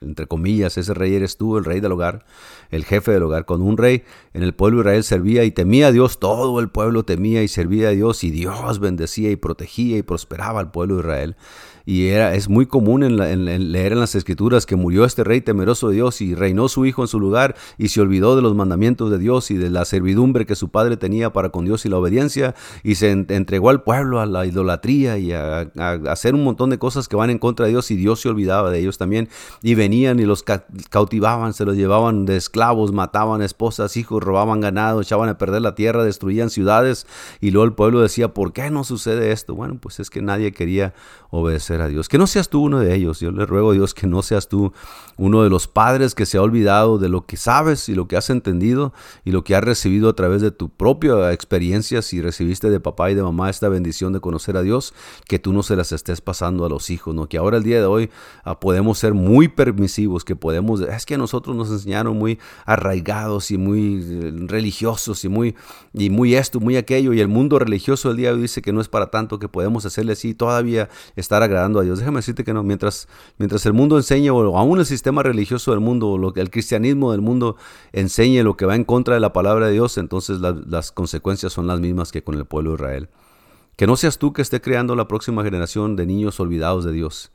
[0.00, 2.24] entre comillas, ese rey eres tú, el rey del hogar,
[2.70, 3.44] el jefe del hogar.
[3.46, 6.68] Cuando un rey en el pueblo de Israel servía y temía a Dios, todo el
[6.68, 10.96] pueblo temía y servía a Dios y Dios bendecía y protegía y prosperaba al pueblo
[10.96, 11.36] de Israel.
[11.88, 13.16] Y era, es muy común en,
[13.72, 17.00] leer en las escrituras que murió este rey temeroso de Dios y reinó su hijo
[17.00, 20.44] en su lugar y se olvidó de los mandamientos de Dios y de la servidumbre
[20.44, 24.20] que su padre tenía para con Dios y la obediencia y se entregó al pueblo
[24.20, 25.60] a la idolatría y a,
[26.10, 28.70] hacer un montón de cosas que van en contra de Dios y Dios se olvidaba
[28.70, 29.30] de ellos también
[29.62, 30.44] y venían y los
[30.90, 35.74] cautivaban, se los llevaban de esclavos, mataban esposas, hijos, robaban ganado, echaban a perder la
[35.74, 37.06] tierra, destruían ciudades
[37.40, 39.54] y luego el pueblo decía, ¿por qué no sucede esto?
[39.54, 40.92] Bueno, pues es que nadie quería
[41.30, 42.08] obedecer a Dios.
[42.08, 43.20] Que no seas tú uno de ellos.
[43.20, 44.72] Yo le ruego a Dios que no seas tú
[45.16, 48.16] uno de los padres que se ha olvidado de lo que sabes y lo que
[48.16, 48.92] has entendido
[49.24, 52.02] y lo que has recibido a través de tu propia experiencia.
[52.02, 54.94] Si recibiste de papá y de mamá esta bendición de conocer a Dios,
[55.26, 57.14] que tú no se las estés pasando a los hijos.
[57.14, 57.28] ¿no?
[57.28, 58.10] Que ahora el día de hoy
[58.44, 60.80] ah, podemos ser muy permisivos, que podemos...
[60.80, 65.54] Es que a nosotros nos enseñaron muy arraigados y muy eh, religiosos y muy,
[65.92, 67.12] y muy esto, muy aquello.
[67.12, 69.48] Y el mundo religioso el día de hoy dice que no es para tanto, que
[69.48, 71.98] podemos hacerle así todavía estar a Dios.
[71.98, 75.80] Déjame decirte que no, mientras, mientras el mundo enseñe, o aún el sistema religioso del
[75.80, 77.56] mundo, o lo que el cristianismo del mundo
[77.92, 81.66] enseñe lo que va en contra de la palabra de Dios, entonces las consecuencias son
[81.66, 83.08] las mismas que con el pueblo de Israel.
[83.76, 87.30] Que no seas tú que esté creando la próxima generación de niños olvidados de Dios.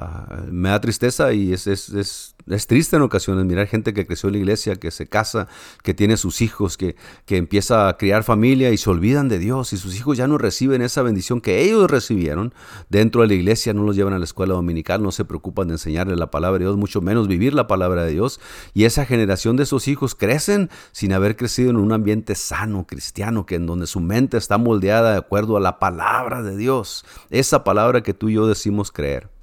[0.00, 4.06] Ah, me da tristeza y es, es, es, es, triste en ocasiones mirar gente que
[4.06, 5.48] creció en la iglesia, que se casa,
[5.82, 6.94] que tiene sus hijos, que,
[7.26, 10.38] que empieza a criar familia y se olvidan de Dios y sus hijos ya no
[10.38, 12.54] reciben esa bendición que ellos recibieron
[12.88, 15.74] dentro de la iglesia, no los llevan a la escuela dominical, no se preocupan de
[15.74, 18.38] enseñarles la palabra de Dios, mucho menos vivir la palabra de Dios.
[18.74, 23.46] Y esa generación de esos hijos crecen sin haber crecido en un ambiente sano, cristiano,
[23.46, 27.64] que en donde su mente está moldeada de acuerdo a la palabra de Dios, esa
[27.64, 29.37] palabra que tú y yo decimos creer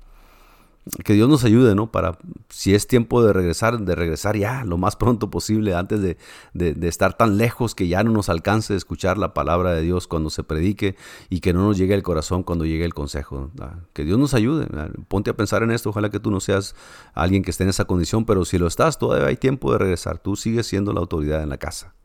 [1.03, 1.91] que Dios nos ayude, ¿no?
[1.91, 2.17] Para,
[2.49, 6.17] si es tiempo de regresar, de regresar ya lo más pronto posible, antes de,
[6.53, 10.29] de, estar tan lejos que ya no nos alcance escuchar la palabra de Dios cuando
[10.29, 10.95] se predique
[11.29, 13.49] y que no nos llegue el corazón cuando llegue el consejo.
[13.93, 14.67] Que Dios nos ayude.
[15.07, 15.89] Ponte a pensar en esto.
[15.89, 16.75] Ojalá que tú no seas
[17.13, 20.19] alguien que esté en esa condición, pero si lo estás, todavía hay tiempo de regresar.
[20.19, 21.95] Tú sigues siendo la autoridad en la casa.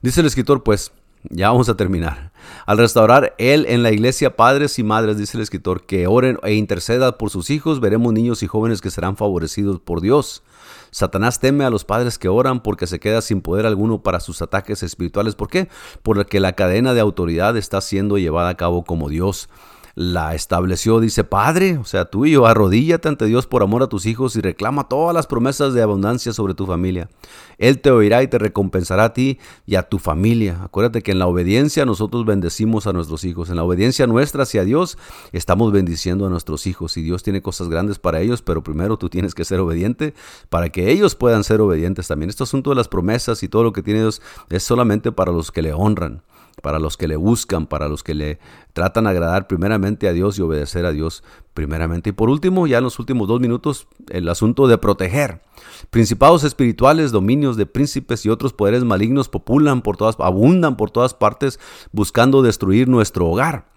[0.00, 0.92] Dice el escritor, pues,
[1.30, 2.32] ya vamos a terminar.
[2.66, 6.54] Al restaurar Él en la iglesia padres y madres, dice el escritor, que oren e
[6.54, 10.42] intercedan por sus hijos, veremos niños y jóvenes que serán favorecidos por Dios.
[10.90, 14.40] Satanás teme a los padres que oran porque se queda sin poder alguno para sus
[14.42, 15.34] ataques espirituales.
[15.34, 15.68] ¿Por qué?
[16.02, 19.48] Porque la cadena de autoridad está siendo llevada a cabo como Dios
[19.96, 21.00] la estableció.
[21.00, 24.36] Dice, Padre, o sea, tú y yo, arrodíllate ante Dios por amor a tus hijos
[24.36, 27.08] y reclama todas las promesas de abundancia sobre tu familia.
[27.56, 30.60] Él te oirá y te recompensará a ti y a tu familia.
[30.62, 33.48] Acuérdate que en la obediencia nosotros bendecimos a nuestros hijos.
[33.48, 34.98] En la obediencia nuestra hacia Dios
[35.32, 36.98] estamos bendiciendo a nuestros hijos.
[36.98, 40.12] Y Dios tiene cosas grandes para ellos, pero primero tú tienes que ser obediente
[40.50, 42.28] para que ellos puedan ser obedientes también.
[42.28, 44.20] Este asunto de las promesas y todo lo que tiene Dios
[44.50, 46.22] es solamente para los que le honran
[46.62, 48.38] para los que le buscan, para los que le
[48.72, 51.22] tratan de agradar primeramente a Dios y obedecer a Dios
[51.54, 52.10] primeramente.
[52.10, 55.42] Y por último, ya en los últimos dos minutos, el asunto de proteger.
[55.90, 61.14] Principados espirituales, dominios de príncipes y otros poderes malignos populan por todas, abundan por todas
[61.14, 61.60] partes
[61.92, 63.76] buscando destruir nuestro hogar.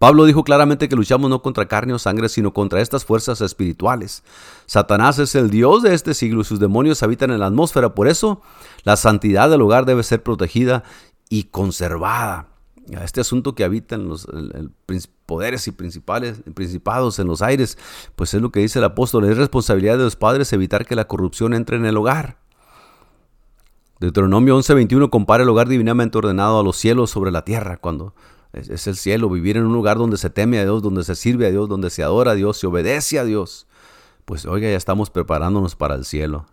[0.00, 4.24] Pablo dijo claramente que luchamos no contra carne o sangre, sino contra estas fuerzas espirituales.
[4.64, 7.94] Satanás es el Dios de este siglo y sus demonios habitan en la atmósfera.
[7.94, 8.40] Por eso,
[8.84, 10.84] la santidad del hogar debe ser protegida
[11.30, 12.48] y conservada.
[13.02, 14.26] Este asunto que habitan los
[15.24, 17.78] poderes y principales, principados en los aires,
[18.16, 21.06] pues es lo que dice el apóstol, es responsabilidad de los padres evitar que la
[21.06, 22.38] corrupción entre en el hogar.
[24.00, 28.14] Deuteronomio 11:21 compara el hogar divinamente ordenado a los cielos sobre la tierra, cuando
[28.52, 31.46] es, el cielo, vivir en un lugar donde se teme a Dios, donde se sirve
[31.46, 33.68] a Dios, donde se adora a Dios, se obedece a Dios.
[34.24, 36.46] Pues oiga, ya estamos preparándonos para el cielo.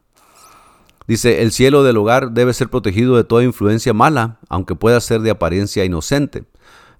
[1.08, 5.22] Dice, el cielo del hogar debe ser protegido de toda influencia mala, aunque pueda ser
[5.22, 6.44] de apariencia inocente.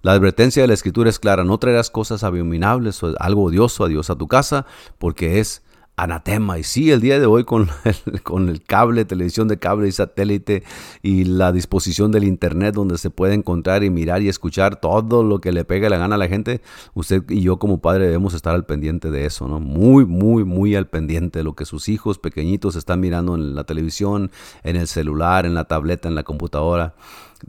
[0.00, 3.88] La advertencia de la escritura es clara, no traerás cosas abominables o algo odioso a
[3.88, 4.64] Dios a tu casa,
[4.98, 5.62] porque es
[5.98, 6.58] anatema.
[6.58, 9.92] Y sí, el día de hoy con el, con el cable, televisión de cable y
[9.92, 10.62] satélite
[11.02, 15.40] y la disposición del internet donde se puede encontrar y mirar y escuchar todo lo
[15.40, 16.62] que le pega la gana a la gente,
[16.94, 19.60] usted y yo como padre debemos estar al pendiente de eso, ¿no?
[19.60, 23.64] Muy, muy, muy al pendiente de lo que sus hijos pequeñitos están mirando en la
[23.64, 24.30] televisión,
[24.62, 26.94] en el celular, en la tableta, en la computadora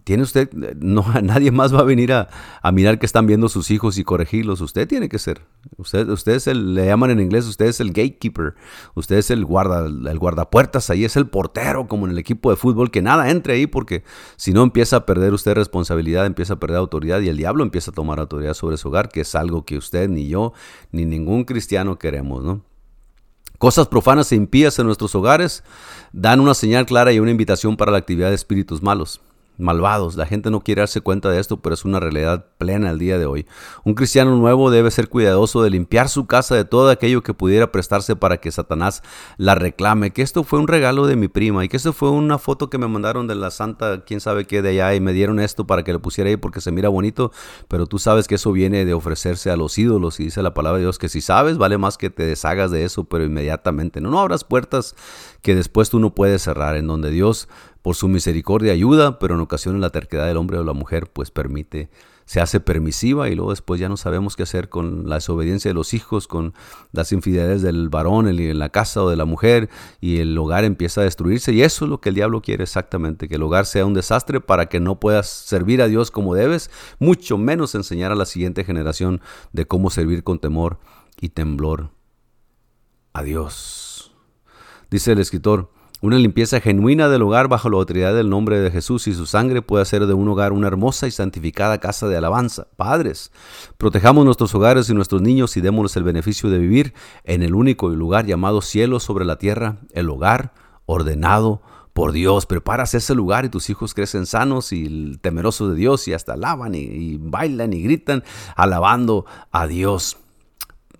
[0.04, 2.30] tiene usted, no, nadie más va a venir a,
[2.72, 4.62] mirar que están viendo sus hijos y corregirlos.
[4.62, 5.42] Usted tiene que ser.
[5.78, 8.54] Usted, usted es el, le llaman en inglés, usted es el gatekeeper.
[8.94, 12.56] Usted es el guarda, el guardapuertas, ahí es el portero, como en el equipo de
[12.56, 14.04] fútbol, que nada entre ahí, porque
[14.36, 17.92] si no empieza a perder usted responsabilidad, empieza a perder autoridad y el diablo empieza
[17.92, 20.54] a tomar autoridad sobre su hogar, que es algo que usted, ni yo,
[20.92, 22.62] ni ningún cristiano queremos, ¿no?
[23.58, 25.64] Cosas profanas e impías en nuestros hogares
[26.14, 29.20] dan una señal clara y una invitación para la actividad de espíritus malos
[29.60, 30.16] malvados.
[30.16, 33.18] La gente no quiere darse cuenta de esto, pero es una realidad plena el día
[33.18, 33.45] de hoy.
[33.84, 37.72] Un cristiano nuevo debe ser cuidadoso de limpiar su casa de todo aquello que pudiera
[37.72, 39.03] prestarse para que Satanás
[39.38, 40.12] la reclame.
[40.12, 42.78] Que esto fue un regalo de mi prima y que esto fue una foto que
[42.78, 45.84] me mandaron de la santa, quién sabe qué de allá, y me dieron esto para
[45.84, 47.32] que lo pusiera ahí porque se mira bonito,
[47.68, 50.78] pero tú sabes que eso viene de ofrecerse a los ídolos y dice la palabra
[50.78, 54.01] de Dios que si sabes vale más que te deshagas de eso, pero inmediatamente.
[54.01, 54.95] No, no abras puertas
[55.41, 57.47] que después tú no puedes cerrar, en donde Dios
[57.82, 61.32] por su misericordia ayuda, pero en ocasiones la terquedad del hombre o la mujer pues
[61.32, 61.90] permite,
[62.26, 65.74] se hace permisiva y luego después ya no sabemos qué hacer con la desobediencia de
[65.74, 66.54] los hijos, con
[66.92, 69.70] las infidelidades del varón en la casa o de la mujer
[70.00, 73.28] y el hogar empieza a destruirse y eso es lo que el diablo quiere exactamente,
[73.28, 76.70] que el hogar sea un desastre para que no puedas servir a Dios como debes,
[77.00, 79.22] mucho menos enseñar a la siguiente generación
[79.54, 80.80] de cómo servir con temor
[81.20, 81.90] y temblor
[83.14, 84.14] a Dios.
[84.92, 85.72] Dice el escritor,
[86.02, 89.62] una limpieza genuina del hogar bajo la autoridad del nombre de Jesús y su sangre
[89.62, 92.68] puede hacer de un hogar una hermosa y santificada casa de alabanza.
[92.78, 93.32] Padres,
[93.78, 96.93] protejamos nuestros hogares y nuestros niños y démosles el beneficio de vivir
[97.26, 100.54] en el único lugar llamado cielo sobre la tierra, el hogar
[100.86, 102.45] ordenado por Dios.
[102.45, 106.76] Preparas ese lugar y tus hijos crecen sanos y temerosos de Dios y hasta alaban
[106.76, 108.24] y, y bailan y gritan
[108.56, 110.18] alabando a Dios.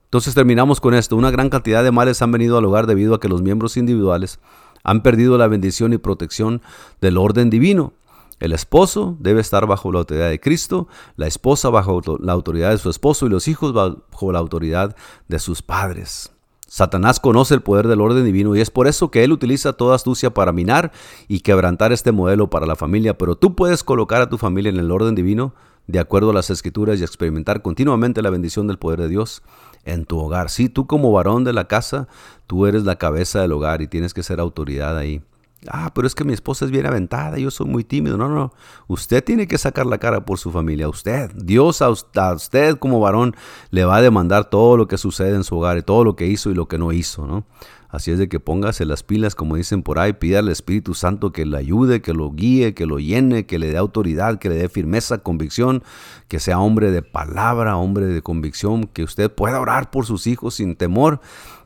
[0.10, 1.16] Entonces terminamos con esto.
[1.16, 4.40] Una gran cantidad de males han venido al hogar debido a que los miembros individuales
[4.84, 6.62] han perdido la bendición y protección
[7.02, 7.94] del orden divino.
[8.40, 12.78] El esposo debe estar bajo la autoridad de Cristo, la esposa bajo la autoridad de
[12.78, 14.96] su esposo y los hijos bajo la autoridad
[15.28, 16.32] de sus padres.
[16.70, 19.96] Satanás conoce el poder del orden divino y es por eso que él utiliza toda
[19.96, 20.92] astucia para minar
[21.28, 24.78] y quebrantar este modelo para la familia, pero tú puedes colocar a tu familia en
[24.78, 25.54] el orden divino
[25.88, 29.42] de acuerdo a las escrituras y experimentar continuamente la bendición del poder de Dios
[29.90, 30.50] en tu hogar.
[30.50, 32.08] Sí, tú como varón de la casa,
[32.48, 35.22] tú eres la cabeza del hogar y tienes que ser autoridad ahí.
[35.68, 38.18] Ah, pero es que mi esposa es bien aventada, yo soy muy tímido.
[38.18, 38.54] No, no,
[38.88, 40.88] usted tiene que sacar la cara por su familia.
[40.88, 43.36] Usted, Dios a usted como varón
[43.70, 46.28] le va a demandar todo lo que sucede en su hogar y todo lo que
[46.28, 47.46] hizo y lo que no hizo, ¿no?
[47.90, 51.32] Así es de que póngase las pilas, como dicen por ahí, pida al Espíritu Santo
[51.32, 54.56] que le ayude, que lo guíe, que lo llene, que le dé autoridad, que le
[54.56, 55.84] dé firmeza, convicción,
[56.28, 60.56] que sea hombre de palabra, hombre de convicción, que usted pueda orar por sus hijos
[60.56, 61.20] sin temor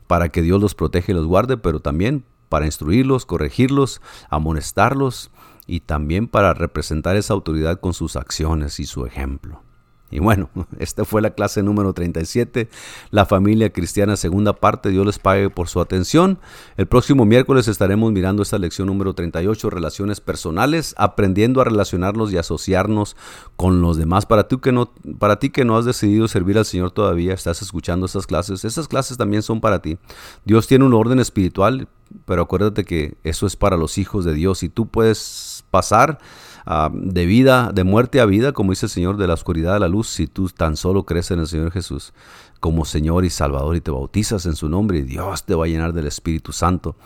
[0.06, 4.00] para que Dios los proteja y los guarde, pero también para instruirlos, corregirlos,
[4.30, 5.30] amonestarlos
[5.66, 9.62] y también para representar esa autoridad con sus acciones y su ejemplo.
[10.10, 10.48] Y bueno,
[10.78, 12.68] esta fue la clase número 37,
[13.10, 16.38] la familia cristiana segunda parte, Dios les pague por su atención.
[16.76, 22.38] El próximo miércoles estaremos mirando esta lección número 38, relaciones personales, aprendiendo a relacionarnos y
[22.38, 23.16] asociarnos
[23.56, 24.26] con los demás.
[24.26, 27.62] Para ti que no, para ti que no has decidido servir al Señor todavía, estás
[27.62, 29.98] escuchando estas clases, esas clases también son para ti.
[30.44, 31.88] Dios tiene un orden espiritual,
[32.26, 36.18] pero acuérdate que eso es para los hijos de Dios y tú puedes pasar
[36.66, 39.78] Ah, de vida, de muerte a vida, como dice el Señor, de la oscuridad a
[39.78, 42.14] la luz, si tú tan solo crees en el Señor Jesús
[42.60, 45.92] como Señor y Salvador y te bautizas en su nombre, Dios te va a llenar
[45.92, 46.96] del Espíritu Santo.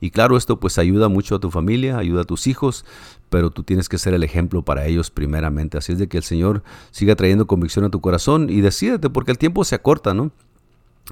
[0.00, 2.84] Y claro, esto pues ayuda mucho a tu familia, ayuda a tus hijos,
[3.28, 5.78] pero tú tienes que ser el ejemplo para ellos primeramente.
[5.78, 9.32] Así es de que el Señor siga trayendo convicción a tu corazón y decídete, porque
[9.32, 10.30] el tiempo se acorta, ¿no?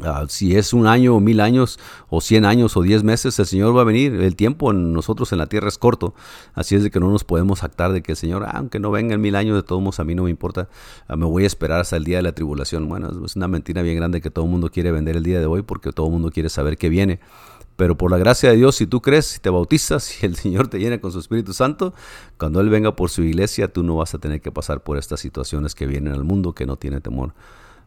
[0.05, 1.78] Ah, si es un año o mil años
[2.09, 4.14] o cien años o diez meses, el Señor va a venir.
[4.14, 6.14] El tiempo en nosotros en la tierra es corto.
[6.55, 8.93] Así es de que no nos podemos actar de que el Señor, ah, aunque no
[8.93, 10.68] venga en mil años, de todos modos a mí no me importa.
[11.09, 12.88] Ah, me voy a esperar hasta el día de la tribulación.
[12.88, 15.47] Bueno, es una mentira bien grande que todo el mundo quiere vender el día de
[15.47, 17.18] hoy porque todo el mundo quiere saber qué viene.
[17.74, 20.68] Pero por la gracia de Dios, si tú crees, si te bautizas, si el Señor
[20.68, 21.95] te llena con su Espíritu Santo,
[22.38, 25.18] cuando Él venga por su iglesia, tú no vas a tener que pasar por estas
[25.18, 27.34] situaciones que vienen al mundo que no tiene temor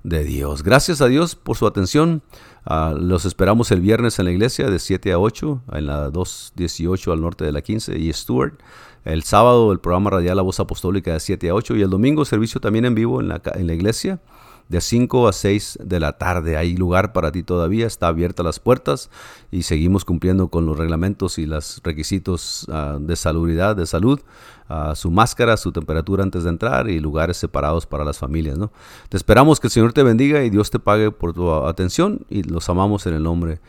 [0.03, 0.63] de Dios.
[0.63, 2.21] Gracias a Dios por su atención.
[2.65, 7.11] Ah, los esperamos el viernes en la iglesia de 7 a 8, en la 218
[7.11, 8.59] al norte de la 15 y Stuart.
[9.05, 12.23] El sábado el programa radial La Voz Apostólica de 7 a 8 y el domingo
[12.25, 14.19] servicio también en vivo en la, en la iglesia
[14.69, 16.57] de 5 a 6 de la tarde.
[16.57, 19.09] Hay lugar para ti todavía, está abierta las puertas
[19.51, 24.19] y seguimos cumpliendo con los reglamentos y los requisitos uh, de salubridad, de salud,
[24.69, 28.57] uh, su máscara, su temperatura antes de entrar y lugares separados para las familias.
[28.57, 28.71] ¿no?
[29.09, 32.43] Te esperamos que el Señor te bendiga y Dios te pague por tu atención y
[32.43, 33.59] los amamos en el nombre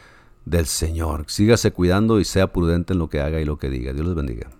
[0.44, 1.24] del Señor.
[1.28, 3.92] Sígase cuidando y sea prudente en lo que haga y lo que diga.
[3.92, 4.50] Dios les bendiga.